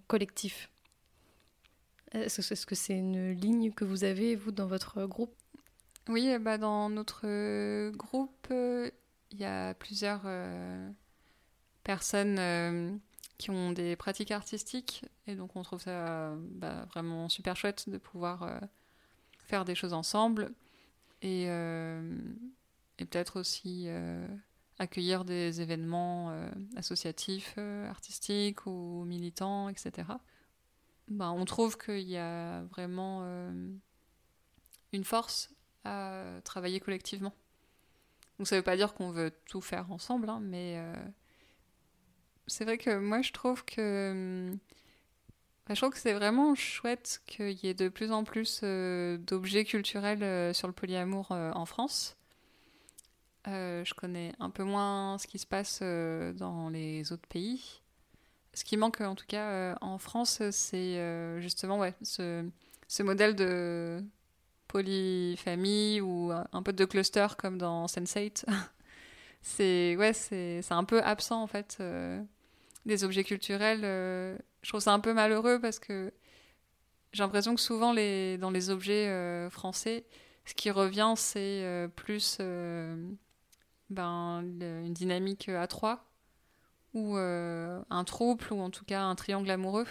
collectifs. 0.07 0.69
Est-ce 2.11 2.65
que 2.65 2.75
c'est 2.75 2.97
une 2.97 3.33
ligne 3.33 3.71
que 3.71 3.85
vous 3.85 4.03
avez, 4.03 4.35
vous, 4.35 4.51
dans 4.51 4.67
votre 4.67 5.05
groupe? 5.05 5.35
Oui, 6.09 6.35
bah, 6.39 6.57
dans 6.57 6.89
notre 6.89 7.91
groupe, 7.91 8.47
euh, 8.49 8.89
il 9.29 9.39
y 9.39 9.45
a 9.45 9.75
plusieurs 9.75 10.21
euh, 10.25 10.89
personnes 11.83 12.39
euh, 12.39 12.91
qui 13.37 13.51
ont 13.51 13.71
des 13.71 13.95
pratiques 13.95 14.31
artistiques. 14.31 15.05
Et 15.27 15.35
donc, 15.35 15.55
on 15.55 15.61
trouve 15.61 15.81
ça 15.81 16.35
bah, 16.35 16.85
vraiment 16.85 17.29
super 17.29 17.55
chouette 17.55 17.89
de 17.89 17.99
pouvoir 17.99 18.59
faire 19.37 19.65
des 19.65 19.75
choses 19.75 19.93
ensemble. 19.93 20.51
Et, 21.21 21.43
et 21.43 23.05
peut-être 23.05 23.39
aussi 23.39 23.87
accueillir 24.79 25.25
des 25.25 25.61
événements 25.61 26.33
associatifs, 26.75 27.55
artistiques 27.87 28.65
ou 28.65 29.03
militants, 29.05 29.69
etc. 29.69 30.07
Bah, 31.09 31.31
on 31.31 31.43
trouve 31.45 31.77
qu'il 31.77 32.07
y 32.07 32.17
a 32.17 32.61
vraiment 32.65 33.21
euh, 33.23 33.51
une 34.93 35.03
force 35.03 35.49
à 35.83 36.39
travailler 36.43 36.79
collectivement. 36.79 37.33
Donc 38.37 38.47
ça 38.47 38.55
ne 38.55 38.59
veut 38.59 38.63
pas 38.63 38.77
dire 38.77 38.93
qu'on 38.93 39.09
veut 39.09 39.31
tout 39.47 39.61
faire 39.61 39.91
ensemble, 39.91 40.29
hein, 40.29 40.39
mais 40.41 40.75
euh, 40.77 40.93
c'est 42.45 42.63
vrai 42.63 42.77
que 42.77 42.97
moi 42.99 43.21
je 43.23 43.31
trouve 43.33 43.65
que 43.65 44.51
bah, 45.65 45.73
je 45.73 45.81
trouve 45.81 45.91
que 45.91 45.97
c'est 45.97 46.13
vraiment 46.13 46.53
chouette 46.53 47.21
qu'il 47.25 47.53
y 47.53 47.67
ait 47.67 47.73
de 47.73 47.89
plus 47.89 48.11
en 48.11 48.23
plus 48.23 48.61
euh, 48.63 49.17
d'objets 49.17 49.65
culturels 49.65 50.53
sur 50.53 50.67
le 50.67 50.73
polyamour 50.73 51.31
en 51.31 51.65
France. 51.65 52.17
je 53.47 53.93
connais 53.95 54.33
un 54.39 54.51
peu 54.51 54.63
moins 54.63 55.17
ce 55.17 55.25
qui 55.25 55.39
se 55.39 55.47
passe 55.47 55.81
dans 55.81 56.69
les 56.69 57.11
autres 57.11 57.27
pays. 57.27 57.81
Ce 58.53 58.63
qui 58.63 58.77
manque 58.77 59.01
en 59.01 59.15
tout 59.15 59.25
cas 59.27 59.49
euh, 59.49 59.75
en 59.81 59.97
France, 59.97 60.41
c'est 60.51 60.97
euh, 60.97 61.39
justement 61.39 61.77
ouais, 61.79 61.93
ce, 62.01 62.47
ce, 62.87 63.03
modèle 63.03 63.35
de 63.35 64.03
polyfamille 64.67 66.01
ou 66.01 66.31
un 66.31 66.63
peu 66.63 66.73
de 66.73 66.85
cluster 66.85 67.27
comme 67.37 67.57
dans 67.57 67.85
Sense8. 67.85 68.45
c'est 69.41 69.95
ouais, 69.97 70.13
un 70.69 70.83
peu 70.83 71.01
absent 71.01 71.41
en 71.41 71.47
fait 71.47 71.77
euh, 71.79 72.21
des 72.85 73.03
objets 73.03 73.23
culturels. 73.23 73.81
je 73.81 74.69
trouve 74.69 74.81
ça 74.81 74.93
un 74.93 74.99
peu 74.99 75.13
malheureux 75.13 75.59
parce 75.61 75.79
que 75.79 76.11
j'ai 77.13 77.23
l'impression 77.23 77.55
que 77.55 77.61
souvent 77.61 77.93
les, 77.93 78.37
dans 78.37 78.51
les 78.51 78.69
objets 78.69 79.49
français, 79.49 80.05
ce 80.45 80.53
qui 80.53 80.71
revient 80.71 81.13
c'est 81.15 81.87
plus 81.95 82.39
ben, 83.89 84.41
une 84.41 84.93
dynamique 84.93 85.49
à 85.49 85.67
trois 85.67 86.08
ou 86.93 87.17
euh, 87.17 87.81
un 87.89 88.03
trouble, 88.03 88.45
ou 88.51 88.59
en 88.59 88.69
tout 88.69 88.85
cas 88.85 89.01
un 89.01 89.15
triangle 89.15 89.49
amoureux. 89.49 89.87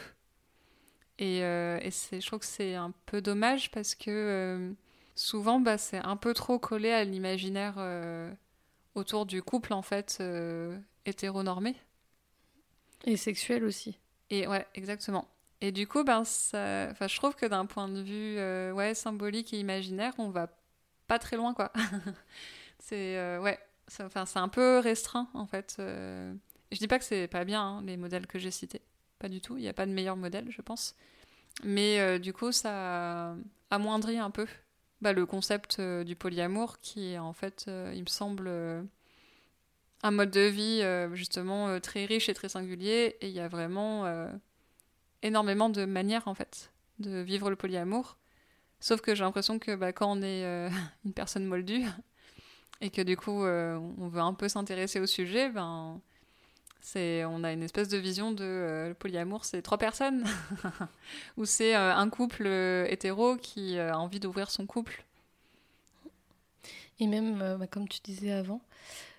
Et, 1.18 1.42
euh, 1.42 1.78
et 1.82 1.90
je 1.90 2.26
trouve 2.26 2.40
que 2.40 2.46
c'est 2.46 2.74
un 2.74 2.92
peu 3.06 3.20
dommage 3.20 3.70
parce 3.70 3.94
que 3.94 4.10
euh, 4.10 4.72
souvent, 5.14 5.60
bah, 5.60 5.78
c'est 5.78 5.98
un 5.98 6.16
peu 6.16 6.32
trop 6.34 6.58
collé 6.58 6.90
à 6.90 7.04
l'imaginaire 7.04 7.78
autour 8.94 9.26
du 9.26 9.42
couple, 9.42 9.72
en 9.72 9.82
fait, 9.82 10.22
hétéronormé. 11.06 11.74
Et 13.04 13.16
sexuel 13.16 13.64
aussi. 13.64 13.98
Et 14.30 14.46
ouais, 14.46 14.66
exactement. 14.74 15.28
Et 15.60 15.72
du 15.72 15.88
coup, 15.88 16.04
ben, 16.04 16.24
ça... 16.24 16.88
enfin, 16.90 17.08
je 17.08 17.16
trouve 17.16 17.34
que 17.34 17.46
d'un 17.46 17.66
point 17.66 17.88
de 17.88 18.00
vue 18.00 18.36
ouais, 18.74 18.94
symbolique 18.94 19.52
et 19.52 19.58
imaginaire, 19.58 20.14
on 20.18 20.30
va 20.30 20.48
pas 21.08 21.18
très 21.18 21.36
loin, 21.36 21.52
quoi. 21.52 21.72
c'est 22.78 23.38
ouais, 23.38 23.58
enfin, 24.00 24.24
c'est 24.24 24.38
un 24.38 24.48
peu 24.48 24.78
restreint, 24.78 25.28
en 25.34 25.46
fait. 25.46 25.80
Je 26.72 26.78
dis 26.78 26.88
pas 26.88 26.98
que 26.98 27.04
c'est 27.04 27.28
pas 27.28 27.44
bien, 27.44 27.62
hein, 27.62 27.82
les 27.84 27.96
modèles 27.96 28.26
que 28.26 28.38
j'ai 28.38 28.50
cités. 28.50 28.82
Pas 29.18 29.28
du 29.28 29.40
tout. 29.40 29.56
Il 29.56 29.62
n'y 29.62 29.68
a 29.68 29.72
pas 29.72 29.86
de 29.86 29.92
meilleur 29.92 30.16
modèle, 30.16 30.46
je 30.50 30.62
pense. 30.62 30.94
Mais 31.64 32.18
du 32.20 32.32
coup, 32.32 32.52
ça 32.52 33.34
amoindrit 33.70 34.18
un 34.18 34.30
peu 34.30 34.46
bah, 35.00 35.12
le 35.12 35.26
concept 35.26 35.80
du 35.80 36.14
polyamour 36.14 36.78
qui 36.80 37.12
est 37.12 37.18
en 37.18 37.32
fait, 37.32 37.64
il 37.94 38.02
me 38.02 38.06
semble, 38.06 38.48
un 40.02 40.10
mode 40.12 40.30
de 40.30 40.40
vie 40.40 40.82
justement 41.16 41.80
très 41.80 42.04
riche 42.04 42.28
et 42.28 42.34
très 42.34 42.48
singulier. 42.48 43.16
Et 43.20 43.28
il 43.28 43.34
y 43.34 43.40
a 43.40 43.48
vraiment 43.48 44.06
énormément 45.22 45.68
de 45.68 45.84
manières 45.84 46.28
en 46.28 46.34
fait 46.34 46.70
de 46.98 47.20
vivre 47.20 47.50
le 47.50 47.56
polyamour. 47.56 48.16
Sauf 48.80 49.00
que 49.00 49.14
j'ai 49.14 49.24
l'impression 49.24 49.58
que 49.58 49.74
bah, 49.74 49.92
quand 49.92 50.10
on 50.10 50.22
est 50.22 50.44
euh, 50.44 50.70
une 51.04 51.12
personne 51.12 51.44
moldue 51.44 51.84
et 52.80 52.90
que 52.90 53.02
du 53.02 53.16
coup 53.16 53.44
euh, 53.44 53.76
on 53.98 54.08
veut 54.08 54.20
un 54.20 54.34
peu 54.34 54.48
s'intéresser 54.48 55.00
au 55.00 55.06
sujet, 55.06 55.50
ben 55.50 56.00
c'est 56.80 57.24
on 57.24 57.44
a 57.44 57.52
une 57.52 57.62
espèce 57.62 57.88
de 57.88 57.98
vision 57.98 58.32
de 58.32 58.44
euh, 58.44 58.88
le 58.88 58.94
polyamour, 58.94 59.44
c'est 59.44 59.62
trois 59.62 59.78
personnes 59.78 60.24
ou 61.36 61.44
c'est 61.44 61.74
un 61.74 62.08
couple 62.08 62.46
hétéro 62.88 63.36
qui 63.36 63.78
a 63.78 63.98
envie 63.98 64.20
d'ouvrir 64.20 64.50
son 64.50 64.66
couple. 64.66 65.04
Et 67.00 67.06
même, 67.06 67.56
bah, 67.58 67.66
comme 67.68 67.86
tu 67.88 68.00
disais 68.02 68.32
avant, 68.32 68.60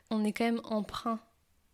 on 0.09 0.23
est 0.25 0.33
quand 0.33 0.45
même 0.45 0.61
emprunt 0.65 1.19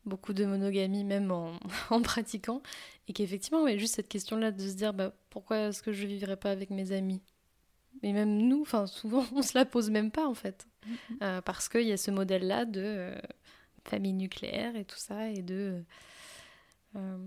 beaucoup 0.05 0.33
de 0.33 0.45
monogamie, 0.45 1.03
même 1.03 1.31
en, 1.31 1.53
en 1.89 2.01
pratiquant, 2.01 2.61
et 3.07 3.13
qu'effectivement, 3.13 3.65
a 3.65 3.77
juste 3.77 3.95
cette 3.95 4.07
question-là 4.07 4.51
de 4.51 4.61
se 4.61 4.73
dire 4.73 4.93
bah, 4.93 5.13
pourquoi 5.29 5.57
est-ce 5.57 5.81
que 5.81 5.91
je 5.91 6.03
ne 6.03 6.07
vivrais 6.07 6.37
pas 6.37 6.51
avec 6.51 6.69
mes 6.69 6.91
amis? 6.91 7.21
Mais 8.03 8.13
même 8.13 8.37
nous, 8.37 8.61
enfin, 8.61 8.87
souvent, 8.87 9.25
on 9.35 9.41
se 9.41 9.57
la 9.57 9.65
pose 9.65 9.89
même 9.89 10.11
pas 10.11 10.27
en 10.27 10.33
fait, 10.33 10.67
mm-hmm. 10.87 11.17
euh, 11.23 11.41
parce 11.41 11.69
qu'il 11.69 11.87
y 11.87 11.91
a 11.91 11.97
ce 11.97 12.11
modèle-là 12.11 12.65
de 12.65 12.81
euh, 12.83 13.15
famille 13.85 14.13
nucléaire 14.13 14.75
et 14.75 14.85
tout 14.85 14.97
ça, 14.97 15.29
et 15.29 15.41
de 15.41 15.83
euh, 16.95 17.17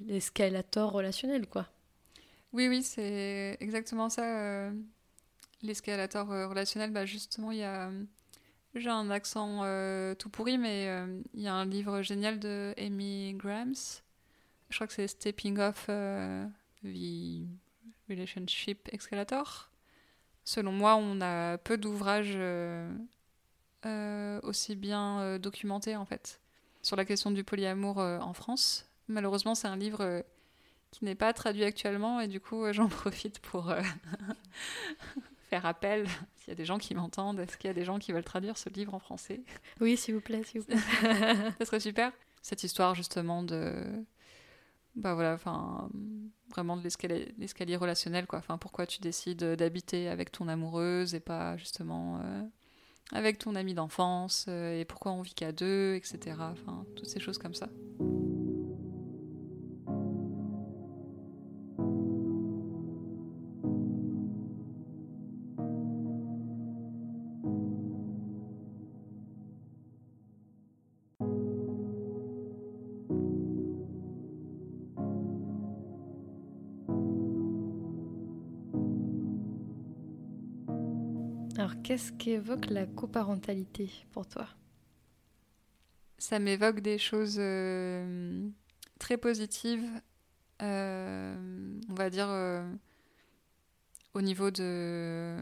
l'escalator 0.00 0.92
relationnel, 0.92 1.46
quoi? 1.46 1.66
Oui, 2.52 2.68
oui, 2.68 2.82
c'est 2.82 3.56
exactement 3.60 4.08
ça. 4.08 4.70
L'escalator 5.62 6.26
relationnel, 6.26 6.90
bah 6.90 7.06
justement, 7.06 7.52
il 7.52 7.58
y 7.58 7.64
a 7.64 7.90
j'ai 8.74 8.88
un 8.88 9.10
accent 9.10 9.62
euh, 9.64 10.14
tout 10.14 10.30
pourri, 10.30 10.56
mais 10.56 10.86
euh, 10.88 11.20
il 11.34 11.42
y 11.42 11.48
a 11.48 11.54
un 11.54 11.64
livre 11.64 12.02
génial 12.02 12.38
de 12.38 12.72
Amy 12.78 13.34
Grams. 13.34 13.74
Je 14.68 14.76
crois 14.76 14.86
que 14.86 14.92
c'est 14.92 15.08
Stepping 15.08 15.58
Off 15.58 15.86
euh, 15.88 16.46
the 16.84 17.48
Relationship 18.08 18.88
Escalator. 18.92 19.70
Selon 20.44 20.72
moi, 20.72 20.96
on 20.96 21.20
a 21.20 21.58
peu 21.58 21.76
d'ouvrages 21.78 22.38
aussi 24.42 24.76
bien 24.76 25.38
documentés 25.38 25.96
en 25.96 26.04
fait 26.04 26.40
sur 26.82 26.96
la 26.96 27.04
question 27.04 27.30
du 27.30 27.44
polyamour 27.44 27.98
en 27.98 28.32
France. 28.32 28.86
Malheureusement, 29.08 29.54
c'est 29.54 29.68
un 29.68 29.76
livre 29.76 30.24
qui 30.90 31.04
n'est 31.04 31.14
pas 31.14 31.32
traduit 31.32 31.64
actuellement 31.64 32.20
et 32.20 32.28
du 32.28 32.40
coup, 32.40 32.64
j'en 32.72 32.88
profite 32.88 33.38
pour 33.40 33.72
faire 35.50 35.66
appel, 35.66 36.06
s'il 36.36 36.48
y 36.48 36.52
a 36.52 36.54
des 36.54 36.64
gens 36.64 36.78
qui 36.78 36.94
m'entendent, 36.94 37.40
est-ce 37.40 37.58
qu'il 37.58 37.68
y 37.68 37.70
a 37.70 37.74
des 37.74 37.84
gens 37.84 37.98
qui 37.98 38.12
veulent 38.12 38.24
traduire 38.24 38.56
ce 38.56 38.68
livre 38.68 38.94
en 38.94 39.00
français? 39.00 39.42
Oui, 39.80 39.96
s'il 39.96 40.14
vous 40.14 40.20
plaît, 40.20 40.44
s'il 40.44 40.60
vous 40.60 40.66
plaît. 40.66 40.78
ça 41.58 41.64
serait 41.64 41.80
super. 41.80 42.12
Cette 42.40 42.62
histoire 42.62 42.94
justement 42.94 43.42
de... 43.42 43.74
Bah 44.94 45.14
voilà, 45.14 45.34
enfin, 45.34 45.88
vraiment 46.48 46.76
de 46.76 46.82
l'escalier 46.82 47.76
relationnel, 47.76 48.26
quoi. 48.26 48.40
Enfin, 48.40 48.58
pourquoi 48.58 48.86
tu 48.86 49.00
décides 49.00 49.44
d'habiter 49.44 50.08
avec 50.08 50.32
ton 50.32 50.48
amoureuse 50.48 51.14
et 51.14 51.20
pas 51.20 51.56
justement 51.56 52.20
euh, 52.22 52.42
avec 53.12 53.38
ton 53.38 53.54
ami 53.54 53.74
d'enfance, 53.74 54.46
euh, 54.48 54.78
et 54.78 54.84
pourquoi 54.84 55.12
on 55.12 55.22
vit 55.22 55.34
qu'à 55.34 55.52
deux, 55.52 55.94
etc. 55.94 56.36
Enfin, 56.38 56.84
toutes 56.96 57.08
ces 57.08 57.20
choses 57.20 57.38
comme 57.38 57.54
ça. 57.54 57.68
Qu'est-ce 81.82 82.12
qu'évoque 82.12 82.66
la 82.66 82.86
coparentalité 82.86 83.90
pour 84.12 84.26
toi? 84.26 84.46
Ça 86.18 86.38
m'évoque 86.38 86.80
des 86.80 86.98
choses 86.98 87.36
euh, 87.38 88.48
très 88.98 89.16
positives, 89.16 89.88
euh, 90.62 91.80
on 91.88 91.94
va 91.94 92.10
dire 92.10 92.28
euh, 92.28 92.70
au 94.12 94.20
niveau 94.20 94.50
de 94.50 95.38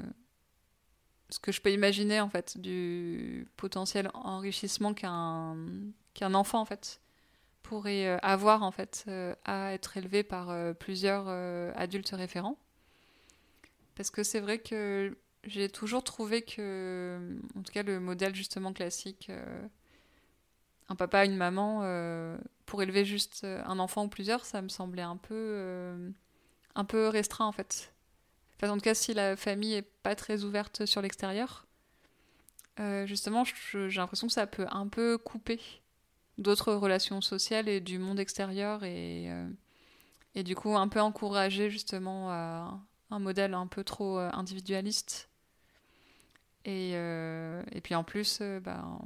ce 1.31 1.41
que 1.41 1.51
je 1.51 1.61
peux 1.61 1.73
imaginer 1.73 2.21
en 2.21 2.29
fait 2.29 2.59
du 2.59 3.49
potentiel 3.57 4.09
enrichissement 4.15 4.95
qu'un 4.95 6.35
enfant 6.35 6.65
pourrait 7.63 8.19
avoir 8.23 8.63
en 8.63 8.71
fait 8.71 9.05
à 9.45 9.75
être 9.75 9.97
élevé 9.97 10.23
par 10.23 10.55
plusieurs 10.77 11.29
adultes 11.77 12.11
référents. 12.11 12.57
Parce 13.95 14.11
que 14.11 14.23
c'est 14.23 14.41
vrai 14.41 14.59
que 14.59 15.19
j'ai 15.45 15.69
toujours 15.69 16.03
trouvé 16.03 16.43
que, 16.43 17.39
en 17.57 17.63
tout 17.63 17.73
cas, 17.73 17.83
le 17.83 18.01
modèle 18.01 18.35
justement 18.35 18.73
classique, 18.73 19.29
euh, 19.31 19.67
un 20.89 20.97
papa, 20.97 21.25
une 21.25 21.37
maman, 21.37 21.81
euh, 21.83 22.37
pour 22.67 22.83
élever 22.83 23.05
juste 23.05 23.45
un 23.45 23.79
enfant 23.79 24.05
ou 24.05 24.09
plusieurs, 24.09 24.45
ça 24.45 24.63
me 24.63 24.69
semblait 24.69 25.03
un 25.03 25.17
peu, 25.17 25.35
euh, 25.35 26.11
un 26.75 26.85
peu 26.85 27.09
restreint 27.09 27.47
en 27.47 27.53
fait. 27.53 27.93
Enfin, 28.57 28.73
en 28.73 28.77
tout 28.77 28.83
cas, 28.83 28.95
si 28.95 29.15
la 29.15 29.37
famille 29.37 29.75
est 29.75 29.91
pas 30.03 30.15
très 30.15 30.45
ouverte 30.45 30.87
sur 30.87 31.03
l'extérieur, 31.03 31.65
justement, 33.07 33.43
j'ai 33.45 33.99
l'impression 34.01 34.29
que 34.29 34.33
ça 34.33 34.47
peut 34.47 34.67
un 34.71 34.87
peu 34.87 35.19
couper 35.19 35.61
d'autres 36.39 36.73
relations 36.73 37.21
sociales 37.21 37.69
et 37.69 37.81
du 37.81 37.99
monde 37.99 38.21
extérieur 38.21 38.85
et, 38.85 39.29
et 40.37 40.45
du 40.45 40.55
coup 40.55 40.77
un 40.77 40.87
peu 40.87 41.01
encourager 41.01 41.71
justement 41.71 42.31
à 42.31 42.81
un 43.11 43.19
modèle 43.19 43.55
un 43.55 43.67
peu 43.67 43.85
trop 43.85 44.19
individualiste 44.19 45.29
et, 46.69 46.93
euh, 46.95 47.63
et 47.73 47.81
puis 47.81 47.95
en 47.95 48.05
plus, 48.05 48.41
euh, 48.43 48.61
ben, 48.61 49.01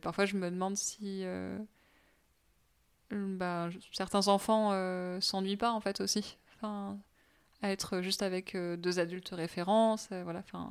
parfois 0.00 0.26
je 0.26 0.36
me 0.36 0.48
demande 0.48 0.76
si 0.76 1.22
euh, 1.24 1.58
ben, 3.10 3.70
certains 3.92 4.28
enfants 4.28 4.70
s'ennuient 5.20 5.56
pas 5.56 5.72
en 5.72 5.80
fait 5.80 6.00
aussi. 6.00 6.38
Enfin, 6.54 6.98
à 7.62 7.70
être 7.70 8.00
juste 8.00 8.22
avec 8.22 8.56
deux 8.56 9.00
adultes 9.00 9.30
référents, 9.30 9.96
voilà, 10.22 10.38
enfin, 10.40 10.70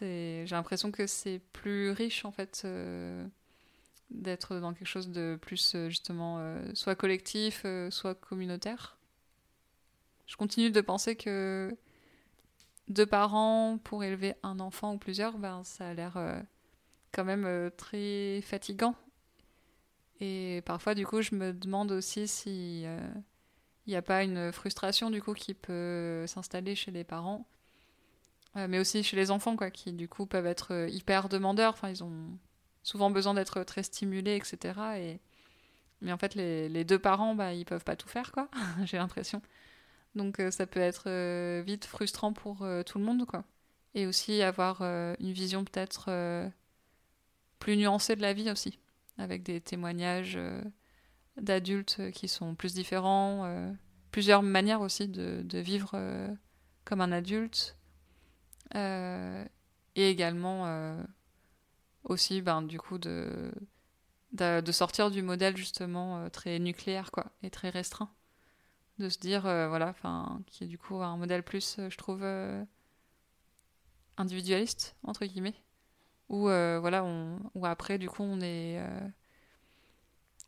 j'ai 0.00 0.44
l'impression 0.50 0.90
que 0.90 1.06
c'est 1.06 1.40
plus 1.52 1.90
riche 1.90 2.24
en 2.24 2.32
fait 2.32 2.66
d'être 4.10 4.56
dans 4.56 4.74
quelque 4.74 4.88
chose 4.88 5.10
de 5.10 5.38
plus 5.40 5.76
justement 5.88 6.40
soit 6.74 6.96
collectif, 6.96 7.64
soit 7.90 8.16
communautaire. 8.16 8.99
Je 10.30 10.36
continue 10.36 10.70
de 10.70 10.80
penser 10.80 11.16
que 11.16 11.76
deux 12.86 13.04
parents 13.04 13.78
pour 13.82 14.04
élever 14.04 14.34
un 14.44 14.60
enfant 14.60 14.94
ou 14.94 14.96
plusieurs, 14.96 15.36
ben, 15.38 15.64
ça 15.64 15.88
a 15.88 15.92
l'air 15.94 16.16
euh, 16.16 16.40
quand 17.10 17.24
même 17.24 17.44
euh, 17.46 17.68
très 17.68 18.40
fatigant. 18.42 18.94
Et 20.20 20.62
parfois, 20.64 20.94
du 20.94 21.04
coup, 21.04 21.20
je 21.20 21.34
me 21.34 21.52
demande 21.52 21.90
aussi 21.90 22.28
si 22.28 22.82
il 22.82 22.86
euh, 22.86 23.00
n'y 23.88 23.96
a 23.96 24.02
pas 24.02 24.22
une 24.22 24.52
frustration 24.52 25.10
du 25.10 25.20
coup 25.20 25.34
qui 25.34 25.52
peut 25.52 26.24
s'installer 26.28 26.76
chez 26.76 26.92
les 26.92 27.02
parents, 27.02 27.44
mais 28.54 28.78
aussi 28.78 29.02
chez 29.02 29.16
les 29.16 29.32
enfants, 29.32 29.56
quoi, 29.56 29.72
qui 29.72 29.92
du 29.92 30.08
coup 30.08 30.26
peuvent 30.26 30.46
être 30.46 30.86
hyper 30.90 31.28
demandeurs. 31.28 31.72
Enfin, 31.72 31.88
ils 31.88 32.04
ont 32.04 32.38
souvent 32.84 33.10
besoin 33.10 33.34
d'être 33.34 33.64
très 33.64 33.82
stimulés, 33.82 34.36
etc. 34.36 34.78
Et 34.96 35.20
mais 36.02 36.12
en 36.12 36.18
fait, 36.18 36.36
les, 36.36 36.84
deux 36.84 37.00
parents, 37.00 37.34
bah, 37.34 37.52
ils 37.52 37.64
peuvent 37.64 37.84
pas 37.84 37.96
tout 37.96 38.08
faire, 38.08 38.30
quoi. 38.30 38.48
J'ai 38.84 38.96
l'impression. 38.96 39.42
Donc 40.14 40.40
euh, 40.40 40.50
ça 40.50 40.66
peut 40.66 40.80
être 40.80 41.04
euh, 41.06 41.62
vite 41.64 41.84
frustrant 41.84 42.32
pour 42.32 42.62
euh, 42.62 42.82
tout 42.82 42.98
le 42.98 43.04
monde, 43.04 43.24
quoi. 43.26 43.44
Et 43.94 44.06
aussi 44.06 44.40
avoir 44.42 44.82
une 44.82 45.32
vision 45.32 45.64
peut-être 45.64 46.48
plus 47.58 47.76
nuancée 47.76 48.14
de 48.14 48.22
la 48.22 48.32
vie 48.32 48.48
aussi, 48.48 48.78
avec 49.18 49.42
des 49.42 49.60
témoignages 49.60 50.38
d'adultes 51.36 52.12
qui 52.12 52.28
sont 52.28 52.54
plus 52.54 52.72
différents, 52.72 53.74
plusieurs 54.12 54.44
manières 54.44 54.80
aussi 54.80 55.08
de, 55.08 55.42
de 55.42 55.58
vivre 55.58 55.98
comme 56.84 57.00
un 57.00 57.10
adulte, 57.10 57.76
et 58.72 59.48
également 59.96 61.02
aussi, 62.04 62.42
ben, 62.42 62.62
du 62.62 62.78
coup, 62.78 62.98
de, 62.98 63.50
de, 64.30 64.60
de 64.60 64.70
sortir 64.70 65.10
du 65.10 65.22
modèle 65.22 65.56
justement 65.56 66.30
très 66.30 66.60
nucléaire, 66.60 67.10
quoi, 67.10 67.32
et 67.42 67.50
très 67.50 67.70
restreint 67.70 68.14
de 69.00 69.08
se 69.08 69.18
dire, 69.18 69.42
voilà, 69.42 69.88
enfin, 69.88 70.40
qui 70.46 70.64
est 70.64 70.66
du 70.66 70.78
coup 70.78 70.96
un 71.02 71.16
modèle 71.16 71.42
plus, 71.42 71.80
je 71.88 71.96
trouve, 71.96 72.24
individualiste, 74.16 74.96
entre 75.02 75.24
guillemets, 75.26 75.54
où, 76.28 76.42
voilà, 76.42 77.04
où 77.54 77.66
après, 77.66 77.98
du 77.98 78.08
coup, 78.08 78.22
on 78.22 78.40
est 78.40 78.80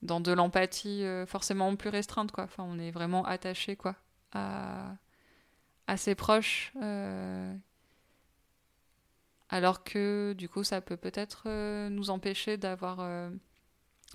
dans 0.02 0.20
de 0.20 0.32
l'empathie 0.32 1.04
forcément 1.26 1.74
plus 1.76 1.90
restreinte, 1.90 2.32
quoi. 2.32 2.44
Enfin, 2.44 2.64
on 2.66 2.78
est 2.78 2.90
vraiment 2.90 3.24
attaché, 3.24 3.76
quoi, 3.76 3.96
à, 4.32 4.96
à 5.86 5.96
ses 5.96 6.14
proches 6.14 6.72
alors 9.52 9.84
que 9.84 10.34
du 10.36 10.48
coup 10.48 10.64
ça 10.64 10.80
peut 10.80 10.96
peut-être 10.96 11.44
euh, 11.46 11.90
nous 11.90 12.08
empêcher 12.08 12.56
d'avoir 12.56 13.00
euh, 13.00 13.30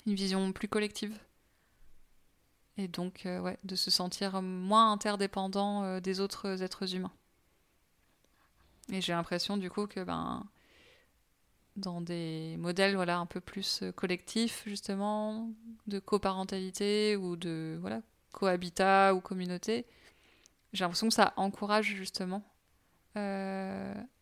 une 0.08 0.16
vision 0.16 0.52
plus 0.52 0.68
collective 0.68 1.16
et 2.78 2.88
donc 2.88 3.26
euh, 3.26 3.40
ouais, 3.40 3.58
de 3.64 3.76
se 3.76 3.92
sentir 3.92 4.42
moins 4.42 4.92
interdépendant 4.92 6.00
des 6.00 6.20
autres 6.20 6.62
êtres 6.64 6.96
humains. 6.96 7.12
Et 8.92 9.02
j'ai 9.02 9.14
l'impression 9.14 9.58
du 9.58 9.70
coup 9.70 9.88
que 9.88 10.04
ben 10.04 10.46
dans 11.76 12.02
des 12.02 12.56
modèles 12.58 12.96
voilà 12.96 13.20
un 13.20 13.26
peu 13.26 13.40
plus 13.40 13.84
collectifs 13.96 14.64
justement 14.66 15.52
de 15.88 16.00
coparentalité 16.00 17.16
ou 17.16 17.36
de 17.36 17.78
voilà 17.82 18.02
cohabitat 18.32 19.14
ou 19.14 19.20
communauté, 19.20 19.86
j'ai 20.74 20.84
l'impression 20.84 21.10
que 21.10 21.14
ça 21.14 21.34
encourage 21.36 21.88
justement 21.88 22.44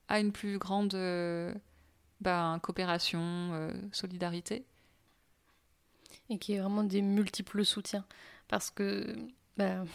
à 0.07 0.19
une 0.19 0.31
plus 0.31 0.57
grande 0.57 0.93
euh, 0.93 1.53
ben, 2.21 2.59
coopération, 2.61 3.19
euh, 3.21 3.71
solidarité. 3.91 4.65
Et 6.29 6.37
qui 6.37 6.53
est 6.53 6.59
vraiment 6.59 6.83
des 6.83 7.01
multiples 7.01 7.63
soutiens. 7.63 8.05
Parce 8.47 8.71
que 8.71 9.15
ben, 9.57 9.85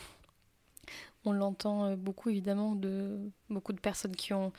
on 1.25 1.33
l'entend 1.33 1.85
euh, 1.85 1.97
beaucoup 1.97 2.31
évidemment 2.31 2.75
de 2.75 3.19
beaucoup 3.49 3.73
de 3.73 3.81
personnes 3.81 4.17
qui 4.17 4.33
ont 4.33 4.53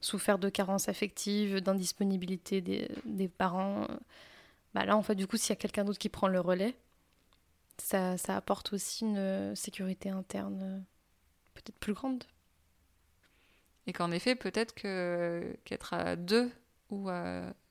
souffert 0.00 0.38
de 0.38 0.48
carences 0.48 0.88
affectives, 0.88 1.60
d'indisponibilité 1.60 2.60
des, 2.60 3.28
parents. 3.28 3.86
Bah 4.72 4.84
là, 4.84 4.96
en 4.96 5.02
fait, 5.02 5.16
du 5.16 5.26
coup, 5.26 5.36
s'il 5.36 5.50
y 5.50 5.52
a 5.52 5.56
quelqu'un 5.56 5.84
d'autre 5.84 5.98
qui 5.98 6.08
prend 6.08 6.28
le 6.28 6.38
relais, 6.38 6.76
ça, 7.78 8.16
apporte 8.28 8.72
aussi 8.72 9.04
une 9.04 9.56
sécurité 9.56 10.10
interne 10.10 10.84
peut-être 11.54 11.78
plus 11.78 11.94
grande. 11.94 12.22
Et 13.88 13.92
qu'en 13.92 14.12
effet, 14.12 14.36
peut-être 14.36 14.72
que, 14.74 15.56
qu'être 15.64 15.94
à 15.94 16.14
deux 16.14 16.52
ou 16.90 17.10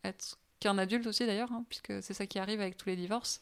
être 0.03 0.37
qu'un 0.59 0.77
adulte 0.77 1.07
aussi 1.07 1.25
d'ailleurs, 1.25 1.51
hein, 1.53 1.65
puisque 1.69 2.03
c'est 2.03 2.13
ça 2.13 2.27
qui 2.27 2.39
arrive 2.39 2.59
avec 2.59 2.75
tous 2.75 2.89
les 2.89 2.97
divorces, 2.97 3.41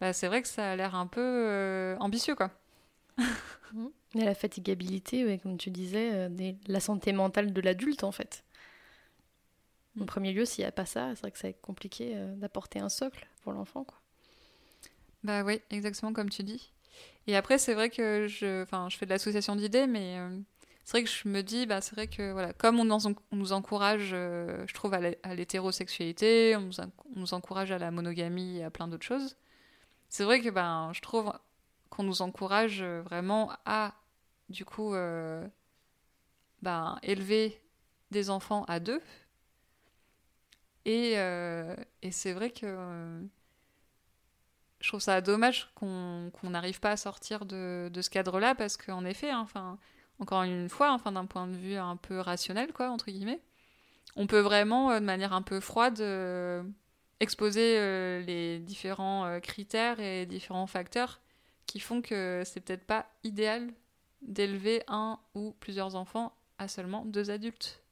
bah, 0.00 0.12
c'est 0.12 0.26
vrai 0.26 0.42
que 0.42 0.48
ça 0.48 0.72
a 0.72 0.76
l'air 0.76 0.94
un 0.94 1.06
peu 1.06 1.20
euh, 1.20 1.96
ambitieux 1.98 2.34
quoi. 2.34 2.50
Mais 4.14 4.24
la 4.24 4.34
fatigabilité, 4.34 5.38
comme 5.38 5.56
tu 5.56 5.70
disais, 5.70 6.10
euh, 6.12 6.52
la 6.66 6.80
santé 6.80 7.12
mentale 7.12 7.52
de 7.52 7.60
l'adulte 7.60 8.02
en 8.02 8.12
fait. 8.12 8.44
En 9.98 10.02
mm. 10.02 10.06
premier 10.06 10.32
lieu, 10.32 10.44
s'il 10.44 10.62
n'y 10.62 10.68
a 10.68 10.72
pas 10.72 10.86
ça, 10.86 11.10
c'est 11.14 11.20
vrai 11.20 11.30
que 11.30 11.38
ça 11.38 11.46
va 11.46 11.50
être 11.50 11.60
compliqué 11.60 12.12
euh, 12.14 12.34
d'apporter 12.36 12.80
un 12.80 12.88
socle 12.88 13.28
pour 13.42 13.52
l'enfant. 13.52 13.84
quoi. 13.84 13.98
Bah 15.22 15.44
oui, 15.44 15.60
exactement 15.70 16.12
comme 16.12 16.30
tu 16.30 16.42
dis. 16.42 16.72
Et 17.26 17.36
après, 17.36 17.58
c'est 17.58 17.74
vrai 17.74 17.90
que 17.90 18.26
je, 18.26 18.64
je 18.88 18.96
fais 18.96 19.06
de 19.06 19.10
l'association 19.10 19.54
d'idées, 19.54 19.86
mais 19.86 20.18
c'est 20.90 20.98
vrai 20.98 21.04
que 21.04 21.10
je 21.10 21.28
me 21.28 21.42
dis, 21.42 21.66
bah, 21.66 21.80
c'est 21.80 21.94
vrai 21.94 22.08
que 22.08 22.32
voilà, 22.32 22.52
comme 22.52 22.80
on, 22.80 22.84
nous 23.32 23.52
encourage, 23.52 24.10
euh, 24.12 24.64
je 24.66 24.74
trouve, 24.74 24.92
à 24.92 25.34
l'hétérosexualité, 25.36 26.56
on, 26.56 26.70
nous 27.14 27.32
encourage 27.32 27.70
à 27.70 27.78
la 27.78 27.92
monogamie 27.92 28.58
et 28.58 28.64
à 28.64 28.70
plein 28.70 28.88
d'autres 28.88 29.06
choses, 29.06 29.36
c'est 30.10 30.24
vrai 30.24 30.40
que 30.40 30.50
ben, 30.50 30.90
je 30.92 31.00
trouve 31.00 31.32
qu'on 31.88 32.02
nous 32.02 32.20
encourage 32.22 32.82
vraiment 32.82 33.52
à, 33.64 33.94
du 34.48 34.64
coup, 34.64 34.94
euh, 34.94 35.46
ben, 36.62 36.98
élever 37.02 37.60
des 38.10 38.28
enfants 38.28 38.64
à 38.68 38.80
deux. 38.80 39.00
Et, 40.84 41.18
euh, 41.18 41.74
c'est 42.10 42.32
vrai 42.32 42.50
que 42.50 43.20
je 44.80 44.88
trouve 44.88 45.00
ça 45.00 45.20
dommage 45.20 45.70
qu'on 45.74 46.30
n'arrive 46.42 46.80
pas 46.80 46.90
à 46.92 46.96
sortir 46.96 47.44
de, 47.46 47.90
de 47.92 48.02
ce 48.02 48.10
cadre-là 48.10 48.54
parce 48.54 48.76
qu'en 48.76 49.04
effet, 49.04 49.30
hein, 49.30 49.40
enfin 49.40 49.78
encore 50.20 50.42
une 50.42 50.68
fois, 50.68 50.92
enfin 50.92 51.12
d'un 51.12 51.26
point 51.26 51.46
de 51.46 51.56
vue 51.56 51.76
un 51.76 51.96
peu 51.96 52.20
rationnel, 52.20 52.72
quoi, 52.72 52.90
entre 52.90 53.06
guillemets, 53.06 53.40
on 54.16 54.26
peut 54.26 54.40
vraiment, 54.40 54.90
euh, 54.90 55.00
de 55.00 55.04
manière 55.04 55.32
un 55.32 55.42
peu 55.42 55.60
froide, 55.60 56.00
euh, 56.00 56.62
exposer 57.20 57.78
euh, 57.78 58.20
les 58.22 58.58
différents 58.58 59.38
critères 59.40 60.00
et 60.00 60.26
différents 60.26 60.66
facteurs 60.66 61.20
qui 61.66 61.80
font 61.80 62.02
que 62.02 62.42
c'est 62.44 62.60
peut-être 62.60 62.84
pas 62.84 63.06
idéal 63.22 63.72
d'élever 64.22 64.82
un 64.88 65.18
ou 65.34 65.54
plusieurs 65.60 65.94
enfants 65.94 66.34
à 66.58 66.68
seulement 66.68 67.04
deux 67.04 67.30
adultes. 67.30 67.82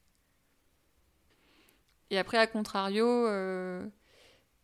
Et 2.11 2.17
après, 2.17 2.37
à 2.37 2.47
contrario, 2.47 3.27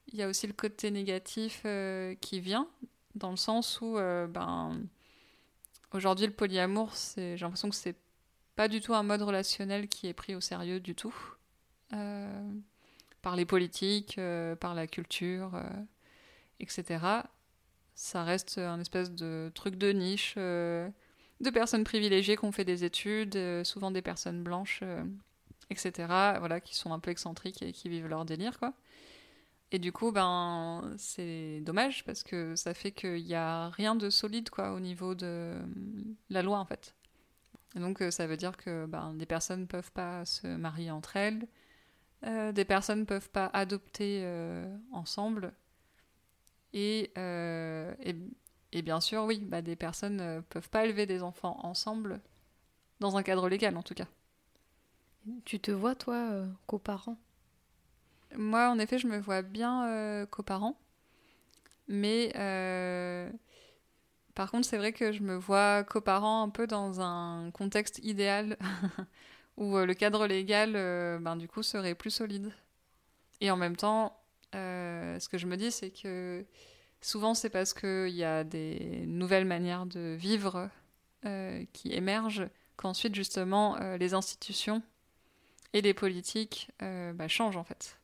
il 0.07 0.15
y 0.15 0.21
a 0.21 0.27
aussi 0.27 0.47
le 0.47 0.53
côté 0.53 0.91
négatif 0.91 1.65
qui 2.21 2.39
vient, 2.39 2.67
dans 3.13 3.29
le 3.31 3.37
sens 3.37 3.79
où 3.81 3.93
ben, 3.95 4.77
Aujourd'hui, 5.95 6.25
le 6.25 6.33
polyamour, 6.33 6.91
j'ai 7.15 7.37
l'impression 7.37 7.69
que 7.69 7.75
c'est 7.75 7.95
pas 8.57 8.67
du 8.67 8.81
tout 8.81 8.93
un 8.93 9.03
mode 9.03 9.21
relationnel 9.21 9.87
qui 9.87 10.07
est 10.07 10.13
pris 10.13 10.35
au 10.35 10.41
sérieux 10.41 10.81
du 10.81 10.93
tout. 10.93 11.15
Euh, 11.93 12.51
par 13.25 13.35
les 13.35 13.45
politiques, 13.45 14.19
euh, 14.19 14.55
par 14.55 14.75
la 14.75 14.85
culture, 14.85 15.55
euh, 15.55 15.63
etc. 16.59 17.03
Ça 17.95 18.23
reste 18.23 18.59
un 18.59 18.79
espèce 18.79 19.11
de 19.11 19.51
truc 19.55 19.75
de 19.75 19.91
niche 19.91 20.35
de 20.35 21.49
personnes 21.51 21.83
privilégiées 21.83 22.37
qui 22.37 22.45
ont 22.45 22.51
fait 22.51 22.65
des 22.65 22.83
études, 22.83 23.37
souvent 23.63 23.89
des 23.89 24.01
personnes 24.01 24.43
blanches, 24.43 24.83
etc. 25.69 25.91
Voilà, 26.39 26.59
qui 26.61 26.75
sont 26.75 26.93
un 26.93 26.99
peu 26.99 27.09
excentriques 27.09 27.61
et 27.61 27.71
qui 27.71 27.89
vivent 27.89 28.07
leur 28.07 28.25
délire, 28.25 28.59
quoi. 28.59 28.73
Et 29.71 29.79
du 29.79 29.91
coup, 29.91 30.11
ben, 30.11 30.93
c'est 30.97 31.61
dommage 31.61 32.03
parce 32.05 32.23
que 32.23 32.55
ça 32.55 32.73
fait 32.73 32.91
qu'il 32.91 33.23
n'y 33.23 33.33
a 33.33 33.69
rien 33.69 33.95
de 33.95 34.09
solide 34.09 34.49
quoi, 34.49 34.73
au 34.73 34.79
niveau 34.79 35.15
de 35.15 35.55
la 36.29 36.41
loi 36.43 36.59
en 36.59 36.65
fait. 36.65 36.93
Et 37.75 37.79
donc 37.79 38.01
euh, 38.01 38.11
ça 38.11 38.27
veut 38.27 38.37
dire 38.37 38.55
que 38.57 38.85
ben, 38.85 39.13
des 39.13 39.25
personnes 39.25 39.61
ne 39.61 39.65
peuvent 39.65 39.91
pas 39.91 40.25
se 40.25 40.47
marier 40.47 40.91
entre 40.91 41.17
elles, 41.17 41.47
euh, 42.23 42.51
des 42.51 42.65
personnes 42.65 43.01
ne 43.01 43.05
peuvent 43.05 43.29
pas 43.29 43.47
adopter 43.53 44.21
euh, 44.23 44.65
ensemble, 44.91 45.53
et, 46.73 47.11
et, 47.15 48.15
et, 48.73 48.81
bien 48.81 48.99
sûr, 48.99 49.23
oui, 49.23 49.39
bah, 49.39 49.61
des 49.61 49.77
personnes 49.77 50.17
ne 50.17 50.41
peuvent 50.41 50.69
pas 50.69 50.85
élever 50.85 51.05
des 51.05 51.23
enfants 51.23 51.57
ensemble, 51.63 52.19
dans 52.99 53.17
un 53.17 53.23
cadre 53.23 53.47
légal 53.49 53.77
en 53.77 53.83
tout 53.83 53.93
cas. 53.93 54.07
Tu 55.45 55.59
te 55.59 55.71
vois 55.71 55.95
toi, 55.95 56.45
coparent? 56.67 57.17
Moi, 58.37 58.69
en 58.69 58.79
effet, 58.79 58.97
je 58.99 59.07
me 59.07 59.17
vois 59.17 59.41
bien 59.41 59.87
euh, 59.87 60.25
coparent. 60.25 60.75
Mais 61.87 62.31
euh, 62.35 63.29
par 64.33 64.51
contre, 64.51 64.67
c'est 64.67 64.77
vrai 64.77 64.91
que 64.91 65.11
je 65.11 65.21
me 65.21 65.35
vois 65.35 65.83
coparent 65.83 66.41
un 66.43 66.49
peu 66.49 66.67
dans 66.67 66.99
un 67.01 67.51
contexte 67.51 67.99
idéal 68.03 68.57
où 69.57 69.77
euh, 69.77 69.85
le 69.85 69.93
cadre 69.93 70.27
légal, 70.27 70.73
ben, 71.21 71.35
du 71.35 71.47
coup, 71.47 71.63
serait 71.63 71.95
plus 71.95 72.11
solide. 72.11 72.51
Et 73.41 73.51
en 73.51 73.57
même 73.57 73.75
temps, 73.75 74.19
ce 74.53 75.27
que 75.27 75.37
je 75.37 75.47
me 75.47 75.57
dis, 75.57 75.71
c'est 75.71 75.91
que 75.91 76.45
souvent, 77.01 77.33
c'est 77.33 77.49
parce 77.49 77.73
qu'il 77.73 78.15
y 78.15 78.23
a 78.23 78.43
des 78.43 79.03
nouvelles 79.07 79.45
manières 79.45 79.85
de 79.85 80.15
vivre 80.17 80.69
qui 81.73 81.91
émergent 81.91 82.47
qu'ensuite, 82.77 83.13
justement, 83.15 83.77
les 83.97 84.13
institutions 84.13 84.81
et 85.73 85.81
les 85.81 85.93
politiques 85.93 86.71
bah, 86.79 87.27
changent, 87.27 87.57
en 87.57 87.65
fait. 87.65 87.99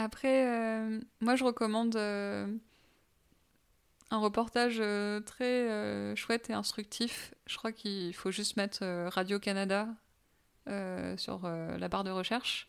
Après, 0.00 0.46
euh, 0.46 0.98
moi, 1.20 1.36
je 1.36 1.44
recommande 1.44 1.94
euh, 1.96 2.46
un 4.10 4.18
reportage 4.18 4.78
euh, 4.80 5.20
très 5.20 6.16
chouette 6.16 6.50
et 6.50 6.52
instructif. 6.52 7.34
Je 7.46 7.56
crois 7.56 7.72
qu'il 7.72 8.14
faut 8.14 8.30
juste 8.30 8.56
mettre 8.56 8.84
Radio-Canada 9.08 9.88
sur 11.16 11.48
la 11.48 11.88
barre 11.88 12.04
de 12.04 12.10
recherche 12.10 12.68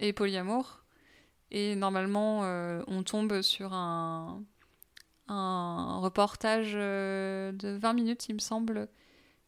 et 0.00 0.12
Polyamour. 0.12 0.82
Et 1.52 1.76
normalement, 1.76 2.40
on 2.88 3.02
tombe 3.04 3.40
sur 3.40 3.72
un 3.72 4.42
reportage 5.28 6.72
de 6.72 7.78
20 7.78 7.92
minutes, 7.92 8.28
il 8.28 8.34
me 8.34 8.40
semble, 8.40 8.88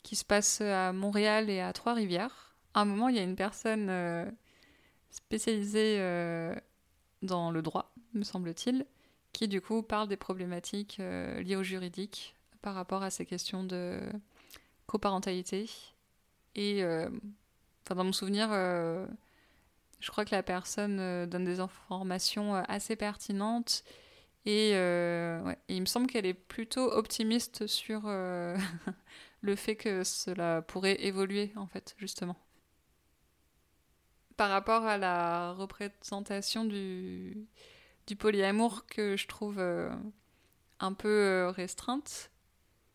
qui 0.05 0.15
se 0.15 0.25
passe 0.25 0.61
à 0.61 0.93
Montréal 0.93 1.51
et 1.51 1.61
à 1.61 1.73
Trois-Rivières. 1.73 2.55
À 2.75 2.83
un 2.83 2.85
moment, 2.85 3.09
il 3.09 3.17
y 3.17 3.19
a 3.19 3.25
une 3.25 3.35
personne 3.35 3.91
spécialisée 5.11 5.99
dans 7.23 7.51
le 7.51 7.63
droit, 7.63 7.93
me 8.15 8.23
semble-t-il, 8.23 8.87
qui 9.39 9.47
du 9.47 9.61
coup 9.61 9.85
parle 9.85 10.09
des 10.09 10.17
problématiques 10.17 10.97
euh, 10.99 11.41
liées 11.43 11.55
au 11.55 11.63
juridique 11.63 12.35
par 12.61 12.75
rapport 12.75 13.05
à 13.05 13.11
ces 13.11 13.25
questions 13.25 13.63
de 13.63 14.01
coparentalité. 14.89 15.71
Et 16.57 16.83
euh, 16.83 17.09
dans 17.89 18.03
mon 18.03 18.13
souvenir, 18.13 18.49
euh, 18.51 19.07
je 20.01 20.11
crois 20.11 20.25
que 20.25 20.35
la 20.35 20.43
personne 20.43 21.27
donne 21.27 21.45
des 21.45 21.61
informations 21.61 22.57
assez 22.57 22.97
pertinentes 22.97 23.85
et, 24.45 24.71
il 24.73 25.57
il 25.69 25.81
me 25.83 25.87
semble 25.87 26.09
qu'elle 26.09 26.27
est 26.27 26.35
plutôt 26.35 26.91
optimiste 26.91 27.69
sur 27.69 28.09
le 29.41 29.57
fait 29.57 29.77
que 29.77 30.03
cela 30.03 30.63
pourrait 30.63 31.01
évoluer, 31.05 31.53
en 31.55 31.69
fait, 31.69 31.95
justement. 31.97 32.35
Par 34.37 34.51
rapport 34.51 34.85
à 34.85 34.99
la 34.99 35.53
représentation 35.53 36.65
du, 36.65 37.47
du 38.09 38.17
polyamour 38.17 38.87
que 38.87 39.17
je 39.17 39.29
trouve 39.29 39.61
un 40.81 40.93
peu 40.93 41.53
restreinte, 41.55 42.31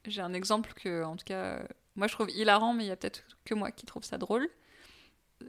j'ai 0.06 0.22
un 0.22 0.34
exemple 0.34 0.74
que, 0.74 1.04
en 1.04 1.16
tout 1.16 1.26
cas, 1.26 1.64
moi 1.96 2.08
je 2.08 2.14
trouve 2.14 2.30
hilarant, 2.32 2.74
mais 2.74 2.86
il 2.86 2.88
y 2.88 2.92
a 2.92 2.96
peut-être 2.96 3.24
que 3.46 3.54
moi 3.54 3.72
qui 3.72 3.86
trouve 3.86 4.04
ça 4.04 4.18
drôle. 4.18 4.50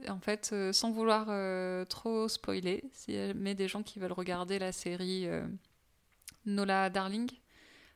En 0.09 0.19
fait, 0.19 0.49
euh, 0.51 0.73
sans 0.73 0.91
vouloir 0.91 1.27
euh, 1.29 1.85
trop 1.85 2.27
spoiler, 2.27 2.83
y 3.07 3.17
a 3.17 3.53
des 3.53 3.67
gens 3.67 3.83
qui 3.83 3.99
veulent 3.99 4.11
regarder 4.11 4.59
la 4.59 4.71
série 4.71 5.27
euh, 5.27 5.45
Nola 6.45 6.89
Darling 6.89 7.29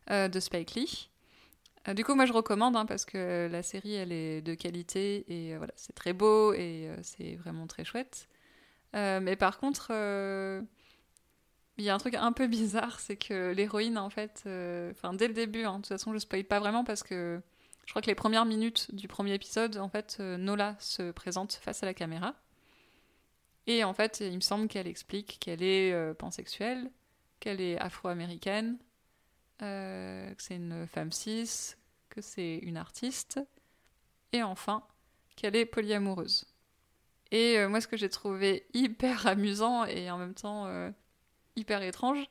de 0.10 0.40
Spike 0.40 0.74
Lee, 0.74 1.10
du 1.94 2.04
coup, 2.04 2.16
moi 2.16 2.26
je 2.26 2.34
recommande 2.34 2.76
hein, 2.76 2.88
parce 2.88 3.06
que 3.06 3.48
la 3.52 3.62
série 3.62 3.94
elle 3.94 4.12
est 4.12 4.42
de 4.42 4.56
qualité 4.56 5.24
et 5.28 5.56
voilà, 5.56 5.72
c'est 5.76 5.94
très 5.94 6.14
beau 6.14 6.52
et 6.54 6.90
c'est 7.04 7.36
vraiment 7.36 7.68
très 7.68 7.86
chouette. 7.86 8.28
mais 8.94 9.36
par 9.36 9.60
contre, 9.60 9.92
il 11.80 11.86
y 11.86 11.90
a 11.90 11.96
un 11.96 11.98
truc 11.98 12.16
un 12.16 12.32
peu 12.32 12.48
bizarre, 12.48 13.00
c'est 13.00 13.16
que 13.16 13.52
l'héroïne, 13.52 13.98
en 13.98 14.10
fait, 14.10 14.44
euh, 14.46 14.92
enfin, 14.92 15.14
dès 15.14 15.28
le 15.28 15.34
début, 15.34 15.64
hein, 15.64 15.78
de 15.78 15.78
toute 15.78 15.88
façon, 15.88 16.14
je 16.14 16.20
spoil 16.20 16.44
pas 16.44 16.60
vraiment 16.60 16.84
parce 16.84 17.04
que 17.04 17.42
je 17.86 17.92
crois 17.92 18.02
que 18.02 18.08
les 18.08 18.16
premières 18.16 18.46
minutes 18.46 18.94
du 18.94 19.08
premier 19.08 19.34
épisode, 19.34 19.78
en 19.78 19.90
fait, 19.90 20.18
euh, 20.20 20.38
Nola 20.38 20.76
se 20.80 21.12
présente 21.12 21.54
face 21.54 21.82
à 21.82 21.86
la 21.86 21.94
caméra. 21.94 22.36
Et 23.66 23.84
en 23.84 23.94
fait, 23.94 24.20
il 24.20 24.36
me 24.36 24.42
semble 24.42 24.68
qu'elle 24.68 24.88
explique 24.88 25.38
qu'elle 25.40 25.64
est 25.64 25.94
euh, 25.94 26.14
pansexuelle, 26.14 26.92
qu'elle 27.40 27.62
est 27.62 27.80
afro-américaine, 27.80 28.78
que 29.60 30.34
c'est 30.38 30.56
une 30.56 30.88
femme 30.88 31.12
cis, 31.12 31.76
que 32.10 32.22
c'est 32.22 32.58
une 32.58 32.78
artiste, 32.78 33.40
et 34.32 34.44
enfin, 34.44 34.84
qu'elle 35.36 35.56
est 35.56 35.66
polyamoureuse. 35.66 36.46
Et 37.32 37.66
moi, 37.68 37.80
ce 37.82 37.88
que 37.88 37.98
j'ai 37.98 38.10
trouvé 38.10 38.66
hyper 38.74 39.28
amusant 39.28 39.86
et 39.86 40.10
en 40.10 40.18
même 40.18 40.34
temps 40.34 40.66
hyper 41.56 41.82
étrange, 41.82 42.28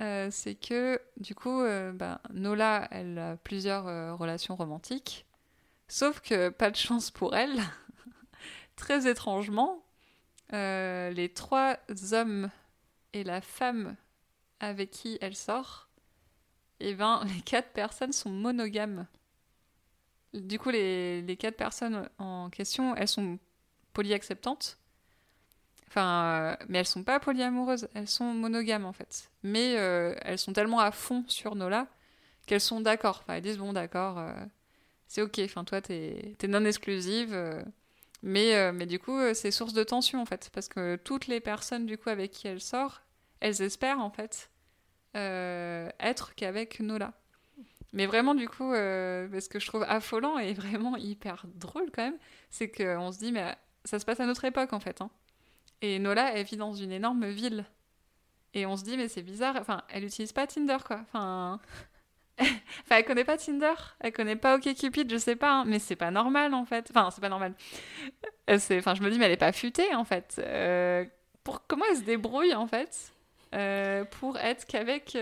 euh, 0.00 0.28
c'est 0.30 0.54
que 0.54 1.00
du 1.18 1.34
coup, 1.34 1.60
euh, 1.60 1.92
bah, 1.92 2.20
Nola, 2.32 2.88
elle 2.90 3.18
a 3.18 3.36
plusieurs 3.36 3.86
euh, 3.86 4.14
relations 4.14 4.56
romantiques, 4.56 5.26
sauf 5.88 6.20
que 6.20 6.48
pas 6.48 6.70
de 6.70 6.76
chance 6.76 7.10
pour 7.10 7.36
elle. 7.36 7.60
Très 8.76 9.08
étrangement, 9.08 9.84
les 10.52 11.30
trois 11.34 11.76
hommes 12.12 12.50
et 13.12 13.24
la 13.24 13.40
femme 13.42 13.96
avec 14.58 14.90
qui 14.90 15.18
elle 15.20 15.36
sort, 15.36 15.88
eh 16.80 16.94
ben, 16.94 17.22
les 17.34 17.42
quatre 17.42 17.72
personnes 17.72 18.12
sont 18.12 18.30
monogames. 18.30 19.06
Du 20.32 20.58
coup, 20.58 20.70
les, 20.70 21.20
les 21.22 21.36
quatre 21.36 21.56
personnes 21.56 22.08
en 22.18 22.48
question, 22.48 22.94
elles 22.96 23.08
sont 23.08 23.38
polyacceptantes. 23.92 24.78
Euh, 25.96 26.56
mais 26.68 26.78
elles 26.78 26.86
sont 26.86 27.02
pas 27.02 27.18
polyamoureuses, 27.18 27.88
elles 27.94 28.08
sont 28.08 28.32
monogames 28.32 28.84
en 28.84 28.92
fait. 28.92 29.30
Mais 29.42 29.76
euh, 29.76 30.14
elles 30.22 30.38
sont 30.38 30.52
tellement 30.52 30.80
à 30.80 30.92
fond 30.92 31.24
sur 31.26 31.56
Nola 31.56 31.86
qu'elles 32.46 32.60
sont 32.60 32.80
d'accord. 32.80 33.20
Enfin, 33.22 33.34
elles 33.34 33.42
disent 33.42 33.58
bon, 33.58 33.72
d'accord, 33.72 34.18
euh, 34.18 34.32
c'est 35.08 35.22
ok. 35.22 35.40
Enfin, 35.44 35.64
toi, 35.64 35.80
t'es 35.80 36.36
es 36.40 36.46
non 36.46 36.64
exclusive. 36.64 37.36
mais, 38.22 38.72
mais 38.72 38.86
du 38.86 38.98
coup, 38.98 39.18
c'est 39.34 39.50
source 39.50 39.72
de 39.72 39.82
tension 39.82 40.20
en 40.20 40.26
fait. 40.26 40.50
Parce 40.52 40.68
que 40.68 40.96
toutes 40.96 41.26
les 41.26 41.40
personnes 41.40 41.86
du 41.86 41.98
coup 41.98 42.10
avec 42.10 42.30
qui 42.30 42.46
elle 42.48 42.60
sort, 42.60 43.02
elles 43.40 43.62
espèrent 43.62 44.00
en 44.00 44.10
fait 44.10 44.50
être 45.14 46.34
qu'avec 46.36 46.80
Nola. 46.80 47.12
Mais 47.92 48.06
vraiment, 48.06 48.36
du 48.36 48.48
coup, 48.48 48.72
ce 48.72 49.48
que 49.48 49.58
je 49.58 49.66
trouve 49.66 49.84
affolant 49.88 50.38
et 50.38 50.52
vraiment 50.54 50.96
hyper 50.96 51.46
drôle 51.54 51.90
quand 51.92 52.04
même, 52.04 52.18
c'est 52.50 52.70
qu'on 52.70 53.10
se 53.10 53.18
dit, 53.18 53.32
mais 53.32 53.56
ça 53.84 53.98
se 53.98 54.04
passe 54.04 54.20
à 54.20 54.26
notre 54.26 54.44
époque 54.44 54.72
en 54.72 54.80
fait. 54.80 55.00
Hein. 55.00 55.10
Et 55.82 55.98
Nola, 55.98 56.34
elle 56.34 56.44
vit 56.44 56.56
dans 56.56 56.74
une 56.74 56.92
énorme 56.92 57.28
ville. 57.28 57.64
Et 58.54 58.66
on 58.66 58.76
se 58.76 58.84
dit, 58.84 58.96
mais 58.96 59.08
c'est 59.08 59.22
bizarre. 59.22 59.56
Enfin, 59.56 59.82
elle 59.88 60.04
utilise 60.04 60.32
pas 60.32 60.46
Tinder, 60.46 60.78
quoi. 60.84 61.00
Enfin. 61.02 61.60
enfin, 62.40 62.96
elle 62.96 63.04
connaît 63.04 63.24
pas 63.24 63.36
Tinder, 63.36 63.74
elle 64.00 64.12
connaît 64.12 64.36
pas 64.36 64.56
OkCupid, 64.56 65.10
je 65.10 65.18
sais 65.18 65.36
pas, 65.36 65.60
hein. 65.60 65.64
mais 65.66 65.78
c'est 65.78 65.96
pas 65.96 66.10
normal 66.10 66.54
en 66.54 66.64
fait. 66.64 66.86
Enfin, 66.90 67.10
c'est 67.10 67.20
pas 67.20 67.28
normal. 67.28 67.54
Euh, 68.48 68.58
enfin, 68.78 68.94
je 68.94 69.02
me 69.02 69.10
dis, 69.10 69.18
mais 69.18 69.26
elle 69.26 69.32
est 69.32 69.36
pas 69.36 69.52
futée 69.52 69.94
en 69.94 70.04
fait. 70.04 70.36
Euh, 70.38 71.04
pour... 71.44 71.66
Comment 71.66 71.84
elle 71.90 71.98
se 71.98 72.02
débrouille 72.02 72.54
en 72.54 72.66
fait 72.66 73.12
euh, 73.54 74.04
pour 74.04 74.38
être 74.38 74.66
qu'avec 74.66 75.16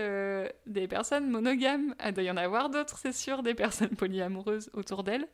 des 0.65 0.87
personnes 0.87 1.29
monogames? 1.29 1.93
Elle 1.99 2.13
doit 2.13 2.23
y 2.23 2.31
en 2.31 2.37
avoir 2.37 2.69
d'autres, 2.69 2.97
c'est 2.97 3.13
sûr, 3.13 3.43
des 3.43 3.53
personnes 3.53 3.95
polyamoureuses 3.95 4.69
autour 4.73 5.03
d'elle. 5.03 5.27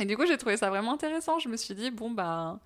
Et 0.00 0.06
du 0.06 0.16
coup, 0.16 0.26
j'ai 0.26 0.38
trouvé 0.38 0.56
ça 0.56 0.70
vraiment 0.70 0.94
intéressant. 0.94 1.38
Je 1.38 1.48
me 1.48 1.56
suis 1.56 1.74
dit, 1.74 1.90
bon, 1.90 2.10
bah. 2.10 2.58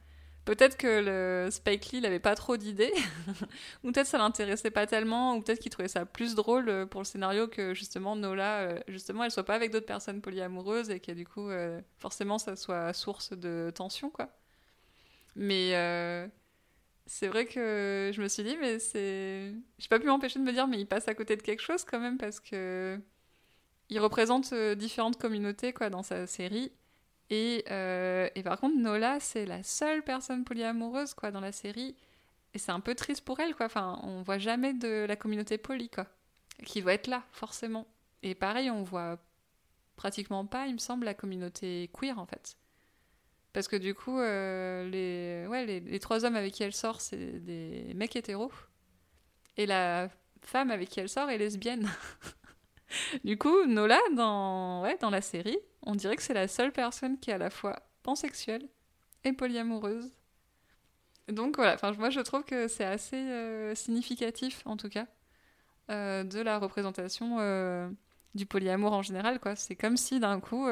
Peut-être 0.48 0.78
que 0.78 1.44
le 1.44 1.50
Spike 1.50 1.92
Lee 1.92 2.00
n'avait 2.00 2.20
pas 2.20 2.34
trop 2.34 2.56
d'idées, 2.56 2.94
ou 3.84 3.92
peut-être 3.92 4.06
ça 4.06 4.16
l'intéressait 4.16 4.70
pas 4.70 4.86
tellement, 4.86 5.36
ou 5.36 5.42
peut-être 5.42 5.58
qu'il 5.58 5.70
trouvait 5.70 5.88
ça 5.88 6.06
plus 6.06 6.34
drôle 6.34 6.70
euh, 6.70 6.86
pour 6.86 7.02
le 7.02 7.04
scénario 7.04 7.48
que 7.48 7.74
justement 7.74 8.16
Nola, 8.16 8.60
euh, 8.60 8.80
justement, 8.88 9.24
elle 9.24 9.30
soit 9.30 9.44
pas 9.44 9.54
avec 9.54 9.72
d'autres 9.72 9.84
personnes 9.84 10.22
polyamoureuses 10.22 10.88
et 10.88 11.00
que 11.00 11.12
du 11.12 11.26
coup, 11.26 11.50
euh, 11.50 11.82
forcément, 11.98 12.38
ça 12.38 12.56
soit 12.56 12.94
source 12.94 13.34
de 13.34 13.70
tension, 13.74 14.08
quoi. 14.08 14.30
Mais 15.36 15.72
c'est 17.04 17.28
vrai 17.28 17.44
que 17.44 18.10
je 18.14 18.22
me 18.22 18.28
suis 18.28 18.42
dit, 18.42 18.56
mais 18.58 18.78
c'est. 18.78 19.52
J'ai 19.78 19.88
pas 19.88 19.98
pu 19.98 20.06
m'empêcher 20.06 20.38
de 20.38 20.44
me 20.44 20.52
dire, 20.52 20.66
mais 20.66 20.80
il 20.80 20.86
passe 20.86 21.08
à 21.08 21.14
côté 21.14 21.36
de 21.36 21.42
quelque 21.42 21.60
chose 21.60 21.84
quand 21.84 22.00
même 22.00 22.16
parce 22.16 22.40
que. 22.40 22.98
Il 23.90 24.00
représente 24.00 24.54
différentes 24.54 25.18
communautés, 25.18 25.74
quoi, 25.74 25.90
dans 25.90 26.02
sa 26.02 26.26
série. 26.26 26.72
Euh, 27.30 28.28
et, 28.34 28.42
par 28.42 28.58
contre, 28.58 28.76
Nola, 28.78 29.20
c'est 29.20 29.46
la 29.46 29.62
seule 29.62 30.02
personne 30.02 30.44
polyamoureuse 30.44 31.14
quoi, 31.14 31.30
dans 31.30 31.40
la 31.40 31.52
série. 31.52 31.96
Et 32.54 32.58
c'est 32.58 32.72
un 32.72 32.80
peu 32.80 32.94
triste 32.94 33.24
pour 33.24 33.38
elle, 33.40 33.54
quoi. 33.54 33.66
Enfin, 33.66 34.00
on 34.02 34.22
voit 34.22 34.38
jamais 34.38 34.72
de 34.72 35.04
la 35.06 35.16
communauté 35.16 35.58
poly, 35.58 35.90
quoi. 35.90 36.06
Qui 36.64 36.82
doit 36.82 36.94
être 36.94 37.06
là, 37.06 37.24
forcément. 37.30 37.86
Et 38.22 38.34
pareil, 38.34 38.70
on 38.70 38.82
voit 38.82 39.18
pratiquement 39.96 40.46
pas, 40.46 40.66
il 40.66 40.74
me 40.74 40.78
semble, 40.78 41.04
la 41.04 41.14
communauté 41.14 41.90
queer, 41.92 42.18
en 42.18 42.26
fait. 42.26 42.56
Parce 43.52 43.68
que 43.68 43.76
du 43.76 43.94
coup, 43.94 44.18
euh, 44.18 44.88
les, 44.88 45.46
ouais, 45.48 45.66
les, 45.66 45.98
trois 45.98 46.24
hommes 46.24 46.36
avec 46.36 46.52
qui 46.52 46.62
elle 46.62 46.74
sort, 46.74 47.00
c'est 47.00 47.40
des 47.44 47.92
mecs 47.94 48.14
hétéros. 48.14 48.52
Et 49.56 49.66
la 49.66 50.08
femme 50.42 50.70
avec 50.70 50.88
qui 50.88 51.00
elle 51.00 51.08
sort 51.08 51.28
est 51.30 51.38
lesbienne. 51.38 51.90
du 53.24 53.36
coup, 53.36 53.66
Nola, 53.66 53.98
dans, 54.14 54.82
ouais, 54.82 54.96
dans 55.00 55.10
la 55.10 55.20
série, 55.20 55.58
on 55.82 55.94
dirait 55.94 56.16
que 56.16 56.22
c'est 56.22 56.34
la 56.34 56.48
seule 56.48 56.72
personne 56.72 57.18
qui 57.18 57.30
est 57.30 57.34
à 57.34 57.38
la 57.38 57.50
fois 57.50 57.80
pansexuelle 58.02 58.68
et 59.24 59.32
polyamoureuse. 59.32 60.10
Donc 61.28 61.56
voilà, 61.56 61.74
enfin, 61.74 61.92
moi 61.92 62.10
je 62.10 62.20
trouve 62.20 62.44
que 62.44 62.68
c'est 62.68 62.84
assez 62.84 63.16
euh, 63.16 63.74
significatif 63.74 64.62
en 64.64 64.76
tout 64.76 64.88
cas 64.88 65.06
euh, 65.90 66.24
de 66.24 66.40
la 66.40 66.58
représentation 66.58 67.36
euh, 67.40 67.90
du 68.34 68.46
polyamour 68.46 68.92
en 68.92 69.02
général. 69.02 69.38
quoi. 69.38 69.54
C'est 69.54 69.76
comme 69.76 69.96
si 69.96 70.20
d'un 70.20 70.40
coup, 70.40 70.66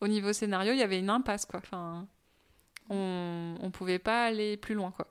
au 0.00 0.08
niveau 0.08 0.32
scénario, 0.32 0.72
il 0.72 0.78
y 0.78 0.82
avait 0.82 0.98
une 0.98 1.10
impasse. 1.10 1.46
quoi. 1.46 1.60
Enfin, 1.62 2.06
on 2.90 3.56
ne 3.60 3.70
pouvait 3.70 3.98
pas 3.98 4.24
aller 4.24 4.56
plus 4.56 4.74
loin. 4.74 4.90
quoi. 4.92 5.08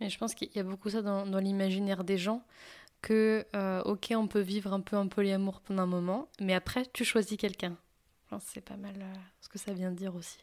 Et 0.00 0.08
je 0.08 0.18
pense 0.18 0.34
qu'il 0.34 0.50
y 0.54 0.58
a 0.58 0.62
beaucoup 0.62 0.90
ça 0.90 1.02
dans, 1.02 1.26
dans 1.26 1.38
l'imaginaire 1.38 2.04
des 2.04 2.18
gens 2.18 2.42
que, 3.02 3.44
ok, 3.84 4.12
on 4.16 4.26
peut 4.26 4.40
vivre 4.40 4.72
un 4.72 4.80
peu 4.80 4.96
en 4.96 5.08
polyamour 5.08 5.60
pendant 5.60 5.82
un 5.82 5.86
moment, 5.86 6.28
mais 6.40 6.54
après, 6.54 6.86
tu 6.92 7.04
choisis 7.04 7.36
quelqu'un 7.36 7.76
c'est 8.40 8.60
pas 8.60 8.76
mal 8.76 8.96
euh, 9.00 9.14
ce 9.40 9.48
que 9.48 9.58
ça 9.58 9.72
vient 9.72 9.90
de 9.90 9.96
dire 9.96 10.14
aussi. 10.14 10.38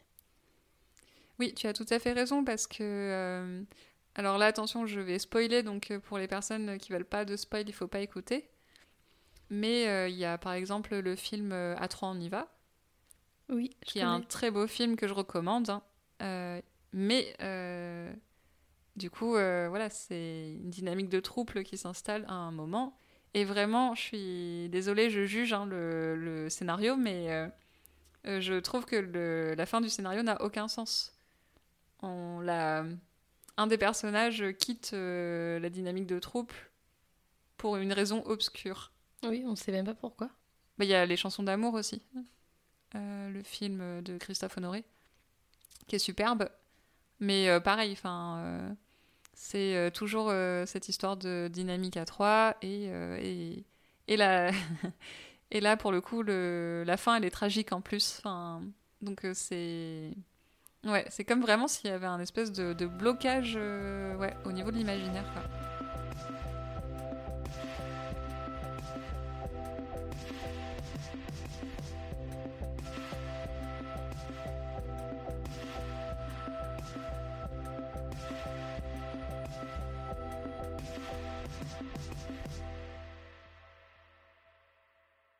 Oui, 1.38 1.54
tu 1.54 1.66
as 1.66 1.72
tout 1.72 1.86
à 1.90 1.98
fait 1.98 2.12
raison 2.12 2.44
parce 2.44 2.66
que. 2.66 2.82
Euh, 2.82 3.62
alors 4.14 4.36
là, 4.36 4.46
attention, 4.46 4.86
je 4.86 5.00
vais 5.00 5.18
spoiler, 5.18 5.62
donc 5.62 5.90
euh, 5.90 5.98
pour 5.98 6.18
les 6.18 6.28
personnes 6.28 6.78
qui 6.78 6.92
veulent 6.92 7.04
pas 7.04 7.24
de 7.24 7.36
spoil, 7.36 7.64
il 7.66 7.72
faut 7.72 7.88
pas 7.88 8.00
écouter. 8.00 8.48
Mais 9.50 10.10
il 10.10 10.16
y 10.16 10.24
a 10.24 10.38
par 10.38 10.54
exemple 10.54 10.96
le 10.96 11.14
film 11.14 11.52
À 11.52 11.86
3 11.86 12.08
on 12.08 12.18
y 12.18 12.30
va. 12.30 12.48
Oui, 13.50 13.76
qui 13.84 13.98
est 13.98 14.02
un 14.02 14.22
très 14.22 14.50
beau 14.50 14.66
film 14.66 14.96
que 14.96 15.06
je 15.06 15.12
recommande. 15.12 15.68
Hein. 15.68 16.62
mais 16.94 17.36
du 18.96 19.10
coup, 19.10 19.32
voilà, 19.32 19.90
c'est 19.90 20.52
une 20.52 20.70
dynamique 20.70 21.10
de 21.10 21.20
trouble 21.20 21.64
qui 21.64 21.76
s'installe 21.76 22.24
à 22.28 22.32
un 22.32 22.50
moment. 22.50 22.98
Et 23.34 23.44
vraiment, 23.44 23.94
je 23.94 24.00
suis 24.00 24.68
désolée, 24.70 25.10
je 25.10 25.26
juge 25.26 25.52
hein, 25.52 25.66
le, 25.66 26.16
le, 26.16 26.48
scénario, 26.48 26.96
mais 26.96 27.28
euh, 28.26 28.40
je 28.40 28.54
trouve 28.54 28.84
que 28.84 29.54
la 29.56 29.66
fin 29.66 29.80
du 29.80 29.88
scénario 29.88 30.22
n'a 30.22 30.40
aucun 30.42 30.68
sens. 30.68 31.12
On, 32.00 32.40
la, 32.40 32.84
un 33.56 33.66
des 33.66 33.78
personnages 33.78 34.44
quitte 34.58 34.92
euh, 34.92 35.58
la 35.58 35.70
dynamique 35.70 36.06
de 36.06 36.18
troupe 36.18 36.52
pour 37.56 37.76
une 37.76 37.92
raison 37.92 38.24
obscure. 38.26 38.92
Oui, 39.24 39.42
on 39.46 39.50
ne 39.50 39.56
sait 39.56 39.72
même 39.72 39.86
pas 39.86 39.94
pourquoi. 39.94 40.28
Bah, 40.78 40.84
il 40.84 40.90
y 40.90 40.94
a 40.94 41.06
les 41.06 41.16
chansons 41.16 41.42
d'amour 41.42 41.74
aussi. 41.74 42.02
Euh, 42.94 43.30
le 43.30 43.42
film 43.42 44.02
de 44.02 44.18
Christophe 44.18 44.56
Honoré, 44.56 44.84
qui 45.86 45.96
est 45.96 46.00
superbe. 46.00 46.48
Mais 47.20 47.60
pareil, 47.60 47.96
c'est 49.32 49.92
toujours 49.94 50.32
cette 50.66 50.88
histoire 50.88 51.16
de 51.16 51.48
dynamique 51.52 51.96
à 51.96 52.04
trois 52.04 52.56
et, 52.62 52.86
et 52.86 53.64
Et 54.08 54.16
là, 54.16 54.50
et 55.52 55.60
là 55.60 55.76
pour 55.76 55.92
le 55.92 56.00
coup, 56.00 56.22
la 56.22 56.96
fin, 56.96 57.16
elle 57.16 57.24
est 57.24 57.30
tragique 57.30 57.72
en 57.72 57.80
plus. 57.80 58.20
Donc 59.00 59.24
c'est... 59.34 60.10
Ouais, 60.84 61.06
c'est 61.10 61.24
comme 61.24 61.42
vraiment 61.42 61.68
s'il 61.68 61.90
y 61.90 61.92
avait 61.92 62.06
un 62.06 62.18
espèce 62.18 62.50
de, 62.50 62.86
blocage 62.86 63.54
ouais, 63.54 64.34
au 64.44 64.50
niveau 64.50 64.72
de 64.72 64.76
l'imaginaire. 64.76 65.24